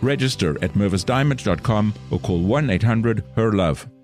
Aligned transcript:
Register 0.00 0.56
at 0.62 0.74
mervisdiamond.com 0.74 1.92
or 2.10 2.20
call 2.20 2.44
1 2.44 2.70
800 2.70 3.24
HER 3.34 3.52
LOVE. 3.52 3.96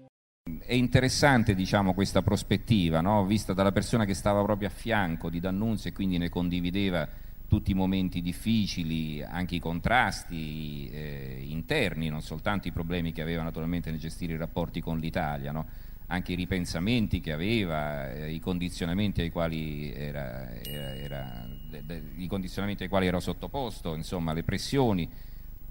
È 0.58 0.74
interessante 0.74 1.54
diciamo, 1.54 1.94
questa 1.94 2.20
prospettiva, 2.20 3.00
no? 3.00 3.24
vista 3.24 3.52
dalla 3.54 3.70
persona 3.70 4.04
che 4.04 4.14
stava 4.14 4.42
proprio 4.42 4.68
a 4.68 4.70
fianco 4.70 5.30
di 5.30 5.38
D'Annunzio 5.38 5.90
e 5.90 5.92
quindi 5.92 6.18
ne 6.18 6.28
condivideva 6.28 7.08
tutti 7.46 7.70
i 7.70 7.74
momenti 7.74 8.20
difficili, 8.20 9.22
anche 9.22 9.54
i 9.54 9.60
contrasti 9.60 10.90
eh, 10.90 11.44
interni, 11.46 12.08
non 12.08 12.22
soltanto 12.22 12.66
i 12.66 12.72
problemi 12.72 13.12
che 13.12 13.22
aveva 13.22 13.42
naturalmente 13.42 13.90
nel 13.90 14.00
gestire 14.00 14.32
i 14.32 14.36
rapporti 14.36 14.80
con 14.80 14.98
l'Italia, 14.98 15.52
no? 15.52 15.66
anche 16.08 16.32
i 16.32 16.36
ripensamenti 16.36 17.20
che 17.20 17.32
aveva, 17.32 18.12
eh, 18.12 18.32
i, 18.32 18.40
condizionamenti 18.40 19.20
ai 19.20 19.30
quali 19.30 19.92
era, 19.92 20.50
era, 20.60 20.94
era 20.96 21.48
de, 21.70 21.82
de, 21.86 22.02
i 22.16 22.26
condizionamenti 22.26 22.82
ai 22.82 22.88
quali 22.88 23.06
era 23.06 23.20
sottoposto, 23.20 23.94
insomma 23.94 24.32
le 24.32 24.42
pressioni 24.42 25.08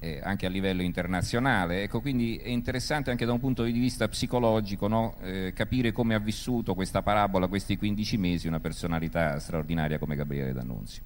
eh, 0.04 0.20
anche 0.22 0.46
a 0.46 0.50
livello 0.50 0.82
internazionale. 0.82 1.84
Ecco, 1.84 2.02
quindi 2.02 2.36
è 2.36 2.50
interessante 2.50 3.10
anche 3.10 3.26
da 3.26 3.32
un 3.32 3.40
punto 3.40 3.64
di 3.64 3.72
vista 3.72 4.08
psicologico 4.10 4.88
no? 4.88 5.16
eh, 5.22 5.54
capire 5.56 5.94
come 5.94 6.14
ha 6.14 6.20
vissuto 6.20 6.76
questa 6.76 7.02
parabola, 7.02 7.48
questi 7.48 7.78
15 7.78 8.18
mesi, 8.18 8.48
una 8.48 8.60
personalità 8.60 9.40
straordinaria 9.40 9.98
come 9.98 10.16
Gabriele 10.16 10.52
D'Annunzio. 10.52 11.04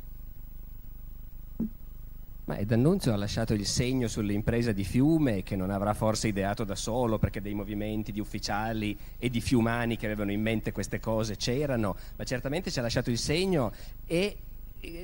Ma 2.45 2.55
D'Annunzio 2.63 3.13
ha 3.13 3.17
lasciato 3.17 3.53
il 3.53 3.65
segno 3.65 4.07
sull'impresa 4.07 4.71
di 4.71 4.85
Fiume 4.85 5.43
che 5.43 5.55
non 5.55 5.69
avrà 5.69 5.93
forse 5.93 6.29
ideato 6.29 6.63
da 6.63 6.75
solo 6.75 7.19
perché 7.19 7.41
dei 7.41 7.53
movimenti 7.53 8.11
di 8.11 8.21
ufficiali 8.21 8.97
e 9.19 9.29
di 9.29 9.41
fiumani 9.41 9.97
che 9.97 10.05
avevano 10.05 10.31
in 10.31 10.41
mente 10.41 10.71
queste 10.71 10.99
cose 10.99 11.35
c'erano, 11.35 11.95
ma 12.15 12.23
certamente 12.23 12.71
ci 12.71 12.79
ha 12.79 12.81
lasciato 12.81 13.11
il 13.11 13.17
segno 13.17 13.71
e 14.05 14.37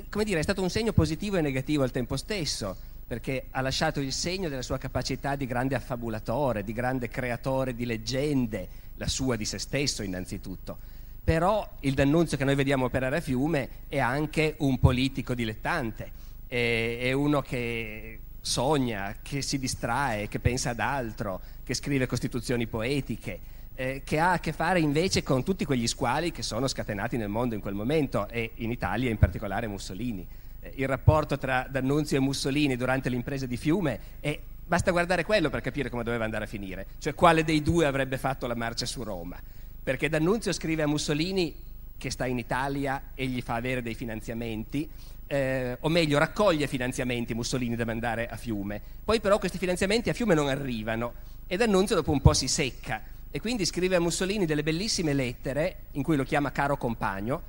come 0.10 0.24
dire, 0.24 0.40
è 0.40 0.44
stato 0.44 0.62
un 0.62 0.70
segno 0.70 0.94
positivo 0.94 1.36
e 1.36 1.42
negativo 1.42 1.84
al 1.84 1.92
tempo 1.92 2.16
stesso 2.16 2.93
perché 3.14 3.46
ha 3.52 3.62
lasciato 3.62 4.00
il 4.00 4.12
segno 4.12 4.50
della 4.50 4.64
sua 4.64 4.80
capacità 4.80 5.36
di 5.36 5.46
grande 5.46 5.76
affabulatore, 5.76 6.64
di 6.64 6.74
grande 6.74 7.10
creatore 7.10 7.76
di 7.76 7.86
leggende, 7.86 8.68
la 8.96 9.08
sua 9.08 9.36
di 9.36 9.46
se 9.46 9.60
stesso 9.60 10.02
innanzitutto. 10.02 10.80
Però 11.24 11.78
il 11.82 11.94
D'Annunzio 11.94 12.38
che 12.38 12.44
noi 12.44 12.56
vediamo 12.56 12.86
operare 12.86 13.18
a 13.18 13.22
Fiume 13.22 13.70
è 13.88 14.00
anche 14.00 14.56
un 14.60 14.80
politico 14.80 15.36
dilettante 15.36 16.12
è, 16.48 17.12
uno 17.12 17.42
che 17.42 18.20
sogna, 18.42 19.18
che 19.22 19.44
si 19.44 19.60
distrae, 19.60 20.28
che 20.28 20.40
pensa 20.40 20.72
ad 20.72 20.80
altro, 20.80 21.40
che 21.64 21.76
scrive 21.76 22.08
costituzioni 22.08 22.66
poetiche, 22.66 23.40
eh, 23.76 24.02
che 24.04 24.18
ha 24.18 24.32
a 24.32 24.40
che 24.40 24.54
fare 24.54 24.80
invece 24.80 25.22
con 25.22 25.44
tutti 25.44 25.66
quegli 25.66 25.88
squali 25.88 26.32
che 26.32 26.42
sono 26.42 26.68
scatenati 26.68 27.18
nel 27.18 27.30
mondo 27.30 27.54
in 27.54 27.62
quel 27.62 27.76
momento 27.76 28.28
e 28.28 28.54
in 28.56 28.72
Italia 28.72 29.12
in 29.12 29.18
particolare 29.20 29.68
Mussolini. 29.68 30.28
Eh, 30.64 30.72
il 30.76 30.88
rapporto 30.88 31.38
tra 31.38 31.68
D'Annunzio 31.70 32.18
e 32.18 32.22
Mussolini 32.22 32.76
durante 32.76 33.10
l'impresa 33.10 33.46
di 33.46 33.58
Fiume 33.58 34.00
è 34.20 34.40
Basta 34.66 34.92
guardare 34.92 35.26
quello 35.26 35.50
per 35.50 35.60
capire 35.60 35.90
come 35.90 36.04
doveva 36.04 36.24
andare 36.24 36.46
a 36.46 36.48
finire, 36.48 36.88
cioè 36.98 37.14
quale 37.14 37.44
dei 37.44 37.62
due 37.62 37.86
avrebbe 37.86 38.18
fatto 38.18 38.48
la 38.48 38.56
marcia 38.56 38.86
su 38.86 39.04
Roma. 39.04 39.38
Perché 39.84 40.08
D'Annunzio 40.08 40.54
scrive 40.54 40.84
a 40.84 40.88
Mussolini 40.88 41.54
che 41.98 42.10
sta 42.10 42.26
in 42.26 42.38
Italia 42.38 43.10
e 43.14 43.28
gli 43.28 43.42
fa 43.42 43.56
avere 43.56 43.82
dei 43.82 43.94
finanziamenti 43.94 44.90
eh, 45.28 45.78
o 45.80 45.90
meglio 45.90 46.18
raccoglie 46.18 46.68
finanziamenti 46.68 47.34
Mussolini 47.34 47.76
da 47.76 47.84
mandare 47.84 48.28
a 48.28 48.38
Fiume. 48.38 48.82
Poi 49.04 49.20
però 49.20 49.38
questi 49.38 49.58
finanziamenti 49.58 50.10
a 50.10 50.14
Fiume 50.14 50.34
non 50.34 50.48
arrivano 50.48 51.14
e 51.46 51.58
D'Annunzio 51.58 51.96
dopo 51.96 52.12
un 52.12 52.22
po' 52.22 52.34
si 52.34 52.48
secca 52.48 53.02
e 53.30 53.42
quindi 53.42 53.66
scrive 53.66 53.98
a 53.98 54.00
Mussolini 54.00 54.46
delle 54.46 54.64
bellissime 54.64 55.14
lettere 55.14 55.88
in 55.92 56.04
cui 56.04 56.16
lo 56.16 56.24
chiama 56.24 56.54
caro 56.54 56.78
compagno, 56.78 57.42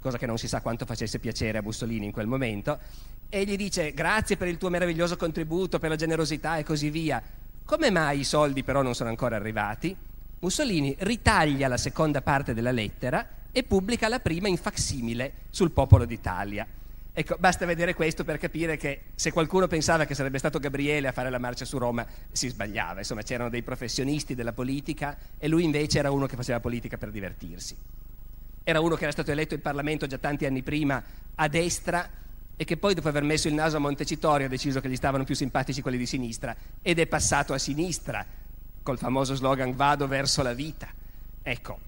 cosa 0.00 0.18
che 0.18 0.26
non 0.26 0.38
si 0.38 0.48
sa 0.48 0.60
quanto 0.60 0.86
facesse 0.86 1.18
piacere 1.18 1.58
a 1.58 1.62
Mussolini 1.62 2.06
in 2.06 2.12
quel 2.12 2.26
momento, 2.26 2.78
e 3.28 3.44
gli 3.44 3.56
dice 3.56 3.92
grazie 3.92 4.36
per 4.36 4.48
il 4.48 4.58
tuo 4.58 4.70
meraviglioso 4.70 5.16
contributo, 5.16 5.78
per 5.78 5.90
la 5.90 5.96
generosità 5.96 6.56
e 6.56 6.64
così 6.64 6.90
via. 6.90 7.22
Come 7.64 7.90
mai 7.90 8.20
i 8.20 8.24
soldi 8.24 8.64
però 8.64 8.82
non 8.82 8.94
sono 8.94 9.10
ancora 9.10 9.36
arrivati? 9.36 9.94
Mussolini 10.40 10.96
ritaglia 11.00 11.68
la 11.68 11.76
seconda 11.76 12.22
parte 12.22 12.54
della 12.54 12.72
lettera 12.72 13.26
e 13.52 13.62
pubblica 13.62 14.08
la 14.08 14.20
prima 14.20 14.48
in 14.48 14.56
facsimile 14.56 15.32
sul 15.50 15.70
Popolo 15.70 16.04
d'Italia. 16.04 16.66
Ecco, 17.12 17.36
basta 17.38 17.66
vedere 17.66 17.94
questo 17.94 18.24
per 18.24 18.38
capire 18.38 18.76
che 18.76 19.02
se 19.14 19.32
qualcuno 19.32 19.66
pensava 19.66 20.06
che 20.06 20.14
sarebbe 20.14 20.38
stato 20.38 20.58
Gabriele 20.58 21.08
a 21.08 21.12
fare 21.12 21.28
la 21.28 21.38
marcia 21.38 21.64
su 21.64 21.76
Roma, 21.76 22.06
si 22.30 22.48
sbagliava. 22.48 23.00
Insomma, 23.00 23.22
c'erano 23.22 23.50
dei 23.50 23.62
professionisti 23.62 24.34
della 24.34 24.52
politica 24.52 25.16
e 25.36 25.48
lui 25.48 25.64
invece 25.64 25.98
era 25.98 26.10
uno 26.10 26.26
che 26.26 26.36
faceva 26.36 26.60
politica 26.60 26.96
per 26.96 27.10
divertirsi. 27.10 27.76
Era 28.62 28.80
uno 28.80 28.94
che 28.94 29.02
era 29.02 29.12
stato 29.12 29.30
eletto 29.30 29.54
in 29.54 29.60
Parlamento 29.60 30.06
già 30.06 30.18
tanti 30.18 30.46
anni 30.46 30.62
prima 30.62 31.02
a 31.34 31.48
destra 31.48 32.08
e 32.56 32.64
che 32.64 32.76
poi 32.76 32.94
dopo 32.94 33.08
aver 33.08 33.22
messo 33.22 33.48
il 33.48 33.54
naso 33.54 33.76
a 33.76 33.80
Montecitorio 33.80 34.46
ha 34.46 34.48
deciso 34.50 34.80
che 34.80 34.88
gli 34.88 34.96
stavano 34.96 35.24
più 35.24 35.34
simpatici 35.34 35.80
quelli 35.80 35.96
di 35.96 36.06
sinistra 36.06 36.54
ed 36.82 36.98
è 36.98 37.06
passato 37.06 37.54
a 37.54 37.58
sinistra 37.58 38.24
col 38.82 38.98
famoso 38.98 39.34
slogan 39.34 39.74
vado 39.74 40.06
verso 40.06 40.42
la 40.42 40.52
vita. 40.52 40.88
Ecco, 41.42 41.78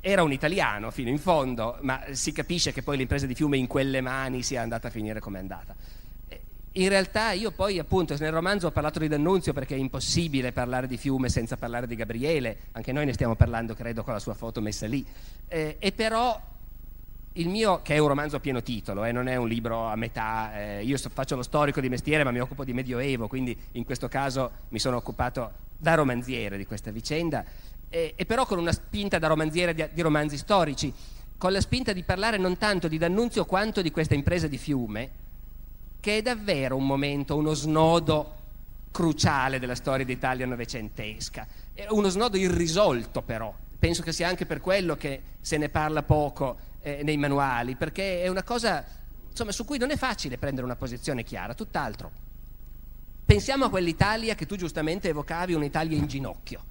era 0.00 0.22
un 0.22 0.32
italiano 0.32 0.90
fino 0.90 1.10
in 1.10 1.18
fondo, 1.18 1.78
ma 1.82 2.02
si 2.12 2.32
capisce 2.32 2.72
che 2.72 2.82
poi 2.82 2.96
l'impresa 2.96 3.26
di 3.26 3.34
Fiume 3.34 3.56
in 3.56 3.66
quelle 3.66 4.00
mani 4.00 4.42
sia 4.42 4.62
andata 4.62 4.88
a 4.88 4.90
finire 4.90 5.20
come 5.20 5.38
è 5.38 5.40
andata. 5.40 5.74
In 6.74 6.88
realtà 6.88 7.32
io 7.32 7.50
poi 7.50 7.80
appunto 7.80 8.14
nel 8.20 8.30
romanzo 8.30 8.68
ho 8.68 8.70
parlato 8.70 9.00
di 9.00 9.08
D'Annunzio 9.08 9.52
perché 9.52 9.74
è 9.74 9.78
impossibile 9.78 10.52
parlare 10.52 10.86
di 10.86 10.96
Fiume 10.96 11.28
senza 11.28 11.56
parlare 11.56 11.88
di 11.88 11.96
Gabriele, 11.96 12.58
anche 12.72 12.92
noi 12.92 13.06
ne 13.06 13.12
stiamo 13.12 13.34
parlando 13.34 13.74
credo 13.74 14.04
con 14.04 14.12
la 14.12 14.20
sua 14.20 14.34
foto 14.34 14.60
messa 14.60 14.86
lì, 14.86 15.04
eh, 15.48 15.78
e 15.80 15.90
però 15.90 16.40
il 17.32 17.48
mio, 17.48 17.82
che 17.82 17.96
è 17.96 17.98
un 17.98 18.06
romanzo 18.06 18.36
a 18.36 18.40
pieno 18.40 18.62
titolo, 18.62 19.04
eh, 19.04 19.10
non 19.10 19.26
è 19.26 19.34
un 19.34 19.48
libro 19.48 19.88
a 19.88 19.96
metà, 19.96 20.56
eh, 20.60 20.84
io 20.84 20.96
faccio 20.96 21.34
lo 21.34 21.42
storico 21.42 21.80
di 21.80 21.88
mestiere 21.88 22.22
ma 22.22 22.30
mi 22.30 22.38
occupo 22.38 22.62
di 22.62 22.72
Medioevo, 22.72 23.26
quindi 23.26 23.56
in 23.72 23.84
questo 23.84 24.06
caso 24.06 24.50
mi 24.68 24.78
sono 24.78 24.96
occupato 24.96 25.50
da 25.76 25.94
romanziere 25.94 26.56
di 26.56 26.66
questa 26.66 26.92
vicenda, 26.92 27.44
e 27.88 28.14
però 28.24 28.46
con 28.46 28.58
una 28.58 28.70
spinta 28.70 29.18
da 29.18 29.26
romanziere 29.26 29.74
di, 29.74 29.84
di, 29.92 30.02
romanzi 30.02 30.36
storici, 30.36 30.92
con 31.36 31.50
la 31.50 31.60
spinta 31.60 31.92
di 31.92 32.04
parlare 32.04 32.36
non 32.36 32.56
tanto 32.58 32.86
di 32.86 32.96
D'Annunzio 32.96 33.44
quanto 33.44 33.82
di 33.82 33.90
questa 33.90 34.14
impresa 34.14 34.46
di 34.46 34.58
fiume, 34.58 35.10
che 36.00 36.18
è 36.18 36.22
davvero 36.22 36.76
un 36.76 36.86
momento, 36.86 37.36
uno 37.36 37.54
snodo 37.54 38.36
cruciale 38.90 39.58
della 39.58 39.74
storia 39.74 40.04
d'Italia 40.04 40.46
novecentesca. 40.46 41.46
È 41.72 41.86
uno 41.90 42.08
snodo 42.08 42.36
irrisolto 42.36 43.22
però, 43.22 43.54
penso 43.78 44.02
che 44.02 44.12
sia 44.12 44.28
anche 44.28 44.46
per 44.46 44.60
quello 44.60 44.96
che 44.96 45.20
se 45.40 45.56
ne 45.56 45.68
parla 45.68 46.02
poco 46.02 46.56
eh, 46.82 47.02
nei 47.02 47.16
manuali, 47.16 47.76
perché 47.76 48.22
è 48.22 48.28
una 48.28 48.42
cosa 48.42 48.84
insomma, 49.28 49.52
su 49.52 49.64
cui 49.64 49.78
non 49.78 49.90
è 49.90 49.96
facile 49.96 50.38
prendere 50.38 50.64
una 50.64 50.76
posizione 50.76 51.22
chiara, 51.22 51.54
tutt'altro. 51.54 52.10
Pensiamo 53.24 53.66
a 53.66 53.70
quell'Italia 53.70 54.34
che 54.34 54.46
tu 54.46 54.56
giustamente 54.56 55.08
evocavi, 55.08 55.54
un'Italia 55.54 55.96
in 55.96 56.06
ginocchio 56.06 56.64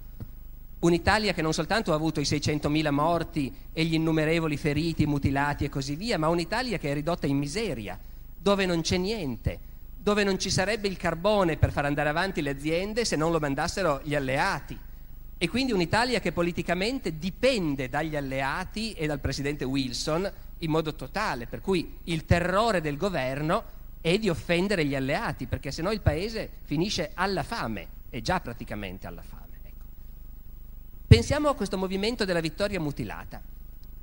Un'Italia 0.80 1.34
che 1.34 1.42
non 1.42 1.52
soltanto 1.52 1.92
ha 1.92 1.94
avuto 1.94 2.20
i 2.20 2.24
600.000 2.24 2.90
morti 2.90 3.54
e 3.70 3.84
gli 3.84 3.94
innumerevoli 3.94 4.56
feriti, 4.56 5.04
mutilati 5.04 5.66
e 5.66 5.68
così 5.68 5.94
via, 5.94 6.18
ma 6.18 6.28
un'Italia 6.28 6.78
che 6.78 6.90
è 6.90 6.94
ridotta 6.94 7.26
in 7.26 7.36
miseria, 7.36 7.98
dove 8.40 8.64
non 8.64 8.80
c'è 8.80 8.96
niente, 8.96 9.58
dove 9.98 10.24
non 10.24 10.38
ci 10.38 10.48
sarebbe 10.48 10.88
il 10.88 10.96
carbone 10.96 11.58
per 11.58 11.72
far 11.72 11.84
andare 11.84 12.08
avanti 12.08 12.40
le 12.40 12.50
aziende 12.50 13.04
se 13.04 13.16
non 13.16 13.32
lo 13.32 13.38
mandassero 13.38 14.00
gli 14.02 14.14
alleati. 14.14 14.78
E 15.36 15.48
quindi 15.48 15.72
un'Italia 15.72 16.20
che 16.20 16.32
politicamente 16.32 17.18
dipende 17.18 17.88
dagli 17.88 18.16
alleati 18.16 18.92
e 18.92 19.06
dal 19.06 19.20
presidente 19.20 19.64
Wilson 19.64 20.30
in 20.58 20.70
modo 20.70 20.94
totale, 20.94 21.46
per 21.46 21.60
cui 21.60 21.98
il 22.04 22.24
terrore 22.24 22.80
del 22.80 22.96
governo 22.96 23.78
è 24.00 24.18
di 24.18 24.28
offendere 24.28 24.84
gli 24.84 24.94
alleati, 24.94 25.46
perché 25.46 25.70
se 25.70 25.82
no 25.82 25.90
il 25.90 26.00
paese 26.00 26.48
finisce 26.64 27.10
alla 27.14 27.42
fame, 27.42 27.86
è 28.08 28.20
già 28.20 28.40
praticamente 28.40 29.06
alla 29.06 29.22
fame. 29.22 29.38
Pensiamo 31.06 31.48
a 31.48 31.56
questo 31.56 31.76
movimento 31.76 32.24
della 32.24 32.38
vittoria 32.38 32.78
mutilata, 32.78 33.42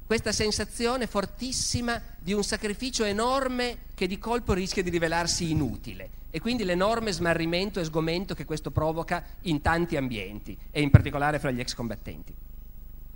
questa 0.08 0.32
sensazione 0.32 1.06
fortissima 1.06 2.02
di 2.18 2.32
un 2.32 2.42
sacrificio 2.42 3.04
enorme 3.04 3.80
che 3.94 4.08
di 4.08 4.18
colpo 4.18 4.54
rischia 4.54 4.82
di 4.82 4.90
rivelarsi 4.90 5.52
inutile 5.52 6.10
e 6.32 6.40
quindi 6.40 6.64
l'enorme 6.64 7.12
smarrimento 7.12 7.82
e 7.82 7.84
sgomento 7.84 8.34
che 8.34 8.46
questo 8.46 8.72
provoca 8.72 9.22
in 9.42 9.62
tanti 9.62 9.98
ambienti 9.98 10.58
e 10.72 10.82
in 10.82 10.90
particolare 10.92 11.40
fra 11.40 11.52
gli 11.52 11.60
ex 11.60 11.74
combattenti. 11.74 12.34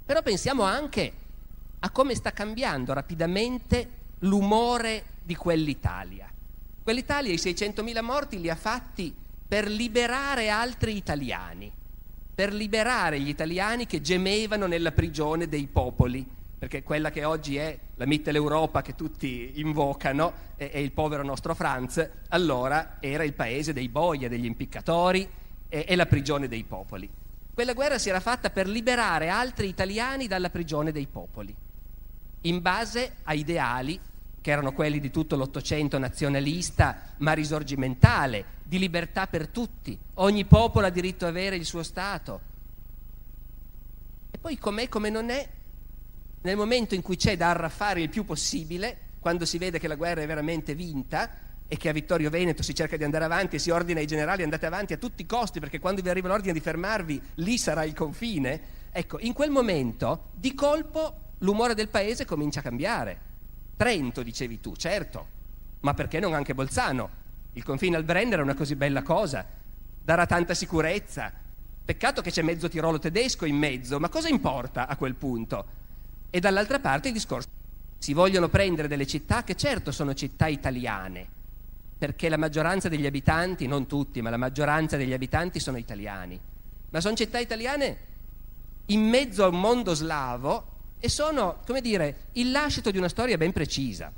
Però 0.06 0.22
pensiamo 0.22 0.64
anche 0.64 1.14
a 1.80 1.90
come 1.92 2.14
sta 2.14 2.34
cambiando 2.34 2.92
rapidamente 2.92 3.90
l'umore 4.20 5.06
di 5.24 5.36
quell'Italia. 5.36 6.30
Quell'Italia 6.84 7.32
i 7.32 7.38
600.000 7.38 8.04
morti 8.04 8.42
li 8.42 8.50
ha 8.50 8.56
fatti 8.56 9.16
per 9.48 9.70
liberare 9.70 10.50
altri 10.50 10.98
italiani 10.98 11.72
per 12.34 12.54
liberare 12.54 13.20
gli 13.20 13.28
italiani 13.28 13.86
che 13.86 14.02
gemevano 14.02 14.66
nella 14.66 14.94
prigione 14.94 15.48
dei 15.48 15.68
popoli, 15.68 16.26
perché 16.62 16.84
quella 16.84 17.10
che 17.10 17.24
oggi 17.24 17.58
è 17.58 17.76
la 17.96 18.06
Mitteleuropa 18.06 18.84
che 18.84 18.94
tutti 18.94 19.54
invocano 19.56 20.32
è, 20.56 20.70
è 20.70 20.78
il 20.78 20.92
povero 20.92 21.24
nostro 21.24 21.56
Franz, 21.56 22.08
allora 22.28 22.98
era 23.00 23.24
il 23.24 23.34
paese 23.34 23.74
dei 23.74 23.90
boia, 23.90 24.30
degli 24.30 24.46
impiccatori 24.46 25.28
e, 25.68 25.86
e 25.88 25.96
la 25.96 26.06
prigione 26.06 26.48
dei 26.48 26.64
popoli. 26.64 27.10
Quella 27.52 27.74
guerra 27.74 27.98
si 27.98 28.10
era 28.10 28.20
fatta 28.20 28.52
per 28.52 28.68
liberare 28.68 29.30
altri 29.30 29.70
italiani 29.70 30.28
dalla 30.28 30.52
prigione 30.52 30.92
dei 30.92 31.08
popoli, 31.08 31.52
in 32.42 32.62
base 32.62 33.14
a 33.24 33.34
ideali 33.34 34.00
che 34.40 34.52
erano 34.52 34.72
quelli 34.72 35.00
di 35.00 35.10
tutto 35.10 35.36
l'Ottocento 35.36 35.98
nazionalista 35.98 37.14
ma 37.18 37.34
risorgimentale, 37.34 38.46
di 38.62 38.78
libertà 38.78 39.26
per 39.26 39.48
tutti. 39.48 39.98
Ogni 40.16 40.46
popolo 40.46 40.86
ha 40.86 40.92
diritto 40.92 41.26
ad 41.26 41.32
avere 41.32 41.56
il 41.56 41.66
suo 41.66 41.82
Stato. 41.82 42.40
E 44.30 44.38
poi 44.38 44.60
com'è 44.60 44.88
come 44.90 45.10
non 45.10 45.32
è, 45.32 45.50
nel 46.42 46.56
momento 46.56 46.96
in 46.96 47.02
cui 47.02 47.16
c'è 47.16 47.38
da 47.38 47.50
arraffare 47.50 48.02
il 48.02 48.10
più 48.10 48.26
possibile, 48.26 48.98
quando 49.20 49.46
si 49.46 49.58
vede 49.58 49.80
che 49.80 49.88
la 49.88 49.96
guerra 49.96 50.22
è 50.22 50.28
veramente 50.28 50.76
vinta 50.76 51.30
e 51.68 51.78
che 51.78 51.90
a 51.90 51.94
Vittorio 51.94 52.30
Veneto 52.30 52.64
si 52.64 52.76
cerca 52.76 52.98
di 52.98 53.04
andare 53.04 53.26
avanti 53.26 53.56
e 53.56 53.60
si 53.60 53.70
ordina 53.70 54.00
ai 54.00 54.08
generali 54.08 54.44
andate 54.44 54.66
avanti 54.66 54.94
a 54.94 54.98
tutti 54.98 55.22
i 55.22 55.26
costi 55.26 55.60
perché 55.60 55.80
quando 55.80 56.02
vi 56.02 56.10
arriva 56.10 56.28
l'ordine 56.28 56.54
di 56.54 56.60
fermarvi 56.60 57.22
lì 57.36 57.58
sarà 57.58 57.84
il 57.84 57.94
confine, 57.94 58.62
ecco, 58.92 59.20
in 59.20 59.34
quel 59.34 59.52
momento 59.52 60.30
di 60.34 60.54
colpo 60.54 61.34
l'umore 61.40 61.76
del 61.76 61.88
paese 61.88 62.26
comincia 62.26 62.60
a 62.60 62.64
cambiare 62.64 63.30
Trento, 63.82 64.22
dicevi 64.22 64.60
tu, 64.60 64.76
certo, 64.76 65.28
ma 65.80 65.96
perché 65.96 66.20
non 66.20 66.36
anche 66.36 66.54
Bolzano? 66.54 67.10
Il 67.54 67.64
confine 67.64 67.96
al 67.96 68.04
Brenner 68.04 68.38
è 68.38 68.44
una 68.44 68.54
così 68.54 68.76
bella 68.76 69.02
cosa, 69.02 69.44
darà 70.04 70.28
tanta 70.28 70.54
sicurezza. 70.54 71.34
Peccato 71.84 72.22
che 72.22 72.30
c'è 72.30 72.44
mezzo 72.44 72.70
Tirolo 72.70 73.00
tedesco 73.00 73.46
in 73.46 73.56
mezzo, 73.56 74.00
ma 74.00 74.08
cosa 74.08 74.28
importa 74.28 74.88
a 74.88 74.96
quel 74.96 75.16
punto? 75.16 75.66
E 76.32 76.40
dall'altra 76.40 76.80
parte 76.80 77.10
il 77.10 77.14
discorso. 77.14 77.50
Si 77.98 78.14
vogliono 78.14 78.50
prendere 78.50 78.88
delle 78.88 79.06
città 79.06 79.44
che 79.44 79.56
certo 79.56 79.92
sono 79.92 80.16
città 80.16 80.48
italiane, 80.48 81.28
perché 81.98 82.30
la 82.30 82.38
maggioranza 82.38 82.90
degli 82.90 83.06
abitanti, 83.06 83.68
non 83.68 83.86
tutti, 83.86 84.22
ma 84.24 84.32
la 84.32 84.38
maggioranza 84.38 84.98
degli 84.98 85.14
abitanti 85.14 85.60
sono 85.60 85.78
italiani, 85.78 86.40
ma 86.90 87.00
sono 87.00 87.16
città 87.16 87.38
italiane 87.38 87.98
in 88.88 89.02
mezzo 89.02 89.44
a 89.44 89.50
un 89.50 89.60
mondo 89.60 89.94
slavo 89.94 90.70
e 91.00 91.10
sono, 91.10 91.60
come 91.66 91.82
dire, 91.82 92.28
il 92.34 92.50
lascito 92.50 92.90
di 92.90 92.98
una 92.98 93.10
storia 93.10 93.38
ben 93.38 93.52
precisa. 93.52 94.12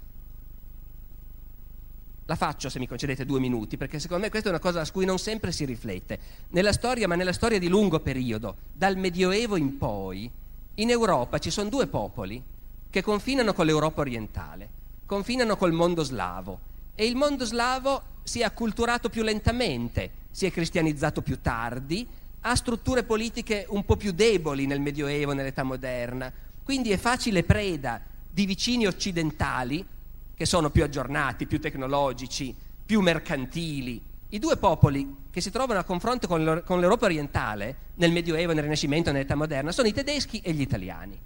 La 2.25 2.35
faccio 2.35 2.69
se 2.69 2.79
mi 2.79 2.87
concedete 2.87 3.25
due 3.25 3.41
minuti, 3.41 3.75
perché 3.75 3.99
secondo 3.99 4.23
me 4.23 4.29
questa 4.29 4.47
è 4.47 4.51
una 4.51 4.61
cosa 4.61 4.85
su 4.85 4.93
cui 4.93 5.05
non 5.05 5.19
sempre 5.19 5.51
si 5.51 5.65
riflette. 5.65 6.19
Nella 6.51 6.71
storia, 6.71 7.07
ma 7.07 7.15
nella 7.15 7.33
storia 7.33 7.59
di 7.59 7.67
lungo 7.67 7.99
periodo, 7.99 8.55
dal 8.71 8.95
Medioevo 8.95 9.57
in 9.57 9.77
poi, 9.77 10.31
in 10.75 10.89
Europa 10.89 11.37
ci 11.37 11.51
sono 11.51 11.69
due 11.69 11.87
popoli 11.87 12.41
che 12.89 13.01
confinano 13.03 13.53
con 13.53 13.65
l'Europa 13.65 14.01
orientale, 14.01 14.69
confinano 15.05 15.55
col 15.55 15.71
mondo 15.71 16.03
slavo 16.03 16.59
e 16.95 17.05
il 17.05 17.15
mondo 17.15 17.45
slavo 17.45 18.01
si 18.23 18.39
è 18.39 18.43
acculturato 18.43 19.09
più 19.09 19.21
lentamente, 19.21 20.11
si 20.31 20.45
è 20.45 20.51
cristianizzato 20.51 21.21
più 21.21 21.41
tardi, 21.41 22.07
ha 22.41 22.55
strutture 22.55 23.03
politiche 23.03 23.65
un 23.69 23.85
po' 23.85 23.97
più 23.97 24.11
deboli 24.11 24.65
nel 24.65 24.81
Medioevo, 24.81 25.33
nell'età 25.33 25.63
moderna, 25.63 26.31
quindi 26.63 26.91
è 26.91 26.97
facile 26.97 27.43
preda 27.43 28.01
di 28.29 28.45
vicini 28.45 28.87
occidentali 28.87 29.85
che 30.33 30.45
sono 30.45 30.71
più 30.71 30.83
aggiornati, 30.83 31.45
più 31.45 31.59
tecnologici, 31.59 32.55
più 32.85 33.01
mercantili. 33.01 34.01
I 34.33 34.39
due 34.39 34.57
popoli 34.57 35.15
che 35.29 35.41
si 35.41 35.51
trovano 35.51 35.79
a 35.79 35.83
confronto 35.83 36.27
con 36.27 36.43
l'Europa 36.43 37.05
orientale 37.05 37.75
nel 37.95 38.11
Medioevo, 38.11 38.51
nel 38.51 38.63
Rinascimento, 38.63 39.11
nell'età 39.11 39.35
moderna, 39.35 39.71
sono 39.71 39.87
i 39.87 39.93
tedeschi 39.93 40.39
e 40.39 40.53
gli 40.53 40.61
italiani. 40.61 41.19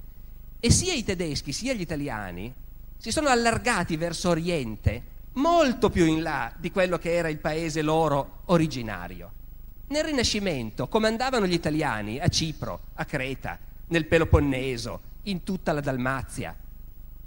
E 0.60 0.70
sia 0.70 0.94
i 0.94 1.06
tedeschi 1.06 1.54
sia 1.54 1.74
gli 1.74 1.80
italiani 1.80 2.54
si 2.98 3.12
sono 3.12 3.30
allargati 3.30 3.96
verso 3.96 4.28
Oriente 4.28 5.16
molto 5.34 5.90
più 5.90 6.04
in 6.04 6.22
là 6.22 6.52
di 6.58 6.70
quello 6.70 6.98
che 6.98 7.16
era 7.16 7.30
il 7.30 7.38
paese 7.38 7.82
loro 7.82 8.42
originario. 8.48 9.32
Nel 9.88 10.04
Rinascimento 10.04 10.90
comandavano 10.90 11.48
gli 11.48 11.54
italiani 11.54 12.20
a 12.20 12.28
Cipro, 12.28 12.88
a 12.96 13.06
Creta, 13.06 13.58
nel 13.88 14.06
Peloponneso, 14.06 15.00
in 15.24 15.44
tutta 15.44 15.72
la 15.72 15.80
Dalmazia. 15.80 16.54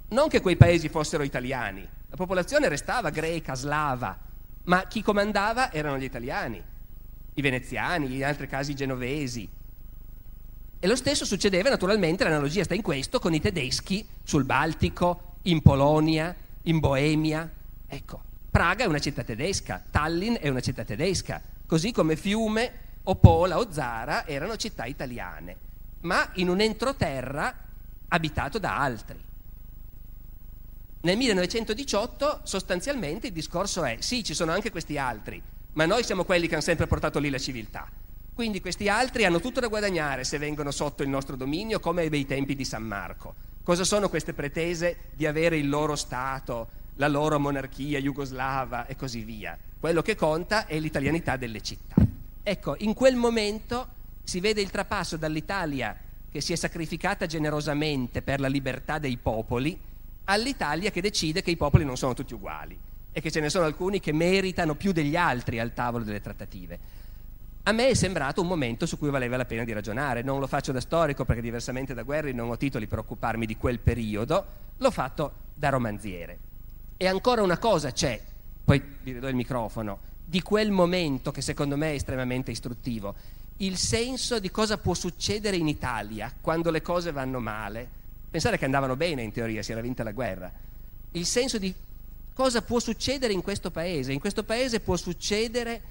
Non 0.08 0.28
che 0.28 0.42
quei 0.42 0.56
paesi 0.56 0.90
fossero 0.90 1.22
italiani, 1.22 1.88
la 2.10 2.16
popolazione 2.16 2.68
restava 2.68 3.08
greca, 3.08 3.54
slava, 3.54 4.28
ma 4.64 4.86
chi 4.86 5.02
comandava 5.02 5.72
erano 5.72 5.98
gli 5.98 6.04
italiani, 6.04 6.62
i 7.34 7.40
veneziani, 7.40 8.14
in 8.14 8.24
altri 8.24 8.46
casi 8.46 8.72
i 8.72 8.76
genovesi. 8.76 9.48
E 10.78 10.86
lo 10.86 10.96
stesso 10.96 11.24
succedeva 11.24 11.68
naturalmente, 11.68 12.24
l'analogia 12.24 12.64
sta 12.64 12.74
in 12.74 12.82
questo, 12.82 13.18
con 13.18 13.34
i 13.34 13.40
tedeschi 13.40 14.06
sul 14.22 14.44
Baltico, 14.44 15.34
in 15.42 15.62
Polonia, 15.62 16.34
in 16.62 16.78
Boemia. 16.78 17.50
Ecco, 17.86 18.22
Praga 18.50 18.84
è 18.84 18.86
una 18.86 18.98
città 18.98 19.22
tedesca, 19.22 19.82
Tallinn 19.90 20.34
è 20.34 20.48
una 20.48 20.60
città 20.60 20.84
tedesca, 20.84 21.40
così 21.66 21.92
come 21.92 22.16
Fiume 22.16 22.72
o 23.04 23.16
Pola 23.16 23.58
o 23.58 23.70
Zara 23.70 24.26
erano 24.26 24.56
città 24.56 24.84
italiane, 24.84 25.56
ma 26.00 26.30
in 26.34 26.48
un 26.48 26.60
entroterra 26.60 27.54
abitato 28.08 28.58
da 28.58 28.78
altri. 28.78 29.28
Nel 31.02 31.17
1918 31.17 32.41
sostanzialmente 32.43 33.29
il 33.29 33.32
discorso 33.32 33.85
è 33.85 33.97
sì, 34.00 34.23
ci 34.23 34.35
sono 34.35 34.52
anche 34.52 34.70
questi 34.70 34.99
altri, 34.99 35.41
ma 35.73 35.87
noi 35.87 36.05
siamo 36.05 36.25
quelli 36.25 36.47
che 36.47 36.52
hanno 36.52 36.62
sempre 36.62 36.87
portato 36.87 37.19
lì 37.19 37.31
la 37.31 37.38
civiltà. 37.38 37.88
Quindi 38.35 38.61
questi 38.61 38.87
altri 38.87 39.25
hanno 39.25 39.41
tutto 39.41 39.61
da 39.61 39.69
guadagnare 39.69 40.25
se 40.25 40.37
vengono 40.37 40.70
sotto 40.70 41.02
il 41.02 41.08
nostro 41.08 41.37
dominio, 41.37 41.81
come 41.81 42.02
ai 42.02 42.11
bei 42.11 42.26
tempi 42.26 42.55
di 42.55 42.67
San 42.67 42.82
Marco. 42.82 43.35
Cosa 43.62 43.85
sono 43.85 44.11
queste 44.11 44.35
pretese 44.35 44.97
di 45.14 45.25
avere 45.25 45.57
il 45.57 45.71
loro 45.71 45.97
Stato, 45.97 46.69
la 46.97 47.09
loro 47.09 47.38
monarchia 47.38 47.99
jugoslava 47.99 48.85
e 48.85 48.95
così 48.95 49.23
via? 49.23 49.57
Quello 49.78 50.02
che 50.02 50.16
conta 50.16 50.66
è 50.66 50.78
l'italianità 50.78 51.37
delle 51.38 51.62
città. 51.62 51.95
Ecco, 52.42 52.75
in 52.80 52.92
quel 52.92 53.16
momento 53.16 53.88
si 54.23 54.38
vede 54.40 54.61
il 54.61 54.69
trapasso 54.69 55.16
dall'Italia 55.16 55.97
che 56.30 56.42
si 56.42 56.52
è 56.52 56.57
sacrificata 56.57 57.25
generosamente 57.25 58.21
per 58.21 58.38
la 58.38 58.49
libertà 58.49 58.99
dei 58.99 59.16
popoli, 59.16 59.88
all'Italia 60.24 60.90
che 60.90 61.00
decide 61.00 61.42
che 61.42 61.50
i 61.50 61.56
popoli 61.56 61.84
non 61.84 61.96
sono 61.96 62.14
tutti 62.14 62.34
uguali 62.34 62.78
e 63.12 63.20
che 63.20 63.30
ce 63.30 63.40
ne 63.40 63.50
sono 63.50 63.64
alcuni 63.64 64.00
che 64.00 64.12
meritano 64.12 64.74
più 64.74 64.92
degli 64.92 65.16
altri 65.16 65.58
al 65.58 65.74
tavolo 65.74 66.04
delle 66.04 66.20
trattative. 66.20 66.78
A 67.64 67.72
me 67.72 67.88
è 67.88 67.94
sembrato 67.94 68.40
un 68.40 68.46
momento 68.46 68.86
su 68.86 68.98
cui 68.98 69.10
valeva 69.10 69.36
la 69.36 69.44
pena 69.44 69.64
di 69.64 69.72
ragionare. 69.72 70.22
Non 70.22 70.40
lo 70.40 70.46
faccio 70.46 70.72
da 70.72 70.80
storico 70.80 71.24
perché 71.24 71.42
diversamente 71.42 71.94
da 71.94 72.02
Guerri 72.02 72.32
non 72.32 72.48
ho 72.48 72.56
titoli 72.56 72.86
per 72.86 73.00
occuparmi 73.00 73.46
di 73.46 73.56
quel 73.56 73.78
periodo, 73.78 74.46
l'ho 74.76 74.90
fatto 74.90 75.32
da 75.54 75.68
romanziere. 75.68 76.38
E 76.96 77.06
ancora 77.06 77.42
una 77.42 77.58
cosa 77.58 77.92
c'è, 77.92 78.20
poi 78.64 78.82
vi 79.02 79.12
ridò 79.12 79.28
il 79.28 79.34
microfono, 79.34 79.98
di 80.24 80.42
quel 80.42 80.70
momento 80.70 81.32
che 81.32 81.42
secondo 81.42 81.76
me 81.76 81.90
è 81.90 81.94
estremamente 81.94 82.50
istruttivo 82.50 83.14
il 83.60 83.76
senso 83.76 84.38
di 84.38 84.50
cosa 84.50 84.78
può 84.78 84.94
succedere 84.94 85.56
in 85.56 85.68
Italia 85.68 86.32
quando 86.40 86.70
le 86.70 86.80
cose 86.80 87.12
vanno 87.12 87.40
male. 87.40 87.98
Pensare 88.30 88.58
che 88.58 88.64
andavano 88.64 88.94
bene 88.94 89.22
in 89.22 89.32
teoria, 89.32 89.62
si 89.62 89.72
era 89.72 89.80
vinta 89.80 90.04
la 90.04 90.12
guerra. 90.12 90.52
Il 91.12 91.26
senso 91.26 91.58
di 91.58 91.75
cosa 92.32 92.62
può 92.62 92.78
succedere 92.78 93.32
in 93.32 93.42
questo 93.42 93.70
paese. 93.70 94.12
In 94.12 94.20
questo 94.20 94.44
paese 94.44 94.80
può 94.80 94.96
succedere 94.96 95.82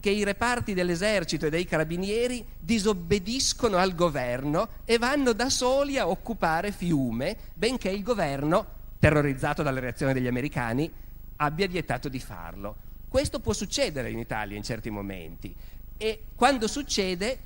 che 0.00 0.10
i 0.10 0.22
reparti 0.22 0.74
dell'esercito 0.74 1.46
e 1.46 1.50
dei 1.50 1.64
carabinieri 1.64 2.44
disobbediscono 2.58 3.78
al 3.78 3.96
governo 3.96 4.68
e 4.84 4.96
vanno 4.96 5.32
da 5.32 5.50
soli 5.50 5.98
a 5.98 6.08
occupare 6.08 6.70
Fiume, 6.70 7.36
benché 7.54 7.88
il 7.88 8.04
governo, 8.04 8.66
terrorizzato 9.00 9.64
dalle 9.64 9.80
reazioni 9.80 10.12
degli 10.12 10.28
americani, 10.28 10.90
abbia 11.36 11.66
vietato 11.66 12.08
di 12.08 12.20
farlo. 12.20 12.76
Questo 13.08 13.40
può 13.40 13.52
succedere 13.52 14.10
in 14.10 14.18
Italia 14.18 14.56
in 14.56 14.62
certi 14.62 14.88
momenti. 14.88 15.52
E 15.96 16.22
quando 16.36 16.68
succede, 16.68 17.38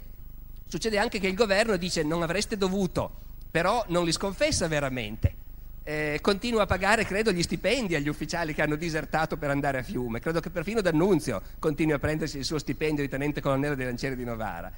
succede 0.67 0.99
anche 0.99 1.19
che 1.19 1.29
il 1.29 1.35
governo 1.35 1.77
dice 1.77 2.03
non 2.03 2.23
avreste 2.23 2.59
dovuto, 2.59 3.31
però 3.53 3.85
non 3.89 4.05
li 4.05 4.13
sconfessa 4.13 4.67
veramente. 4.67 5.35
Eh, 5.85 6.19
continua 6.23 6.63
a 6.63 6.67
pagare, 6.67 7.05
credo, 7.05 7.33
gli 7.33 7.43
stipendi 7.43 7.95
agli 7.95 8.09
ufficiali 8.09 8.55
che 8.55 8.63
hanno 8.63 8.77
disertato 8.77 9.37
per 9.37 9.51
andare 9.51 9.79
a 9.79 9.83
Fiume. 9.83 10.21
Credo 10.21 10.41
che 10.41 10.49
perfino 10.49 10.81
D'Annunzio 10.81 11.43
continui 11.59 11.93
a 11.93 11.99
prendersi 11.99 12.39
il 12.39 12.45
suo 12.45 12.59
stipendio 12.59 13.03
di 13.03 13.11
tenente 13.11 13.41
colonnello 13.41 13.75
dei 13.75 13.85
lancieri 13.85 14.17
di 14.17 14.25
Novara. 14.25 14.73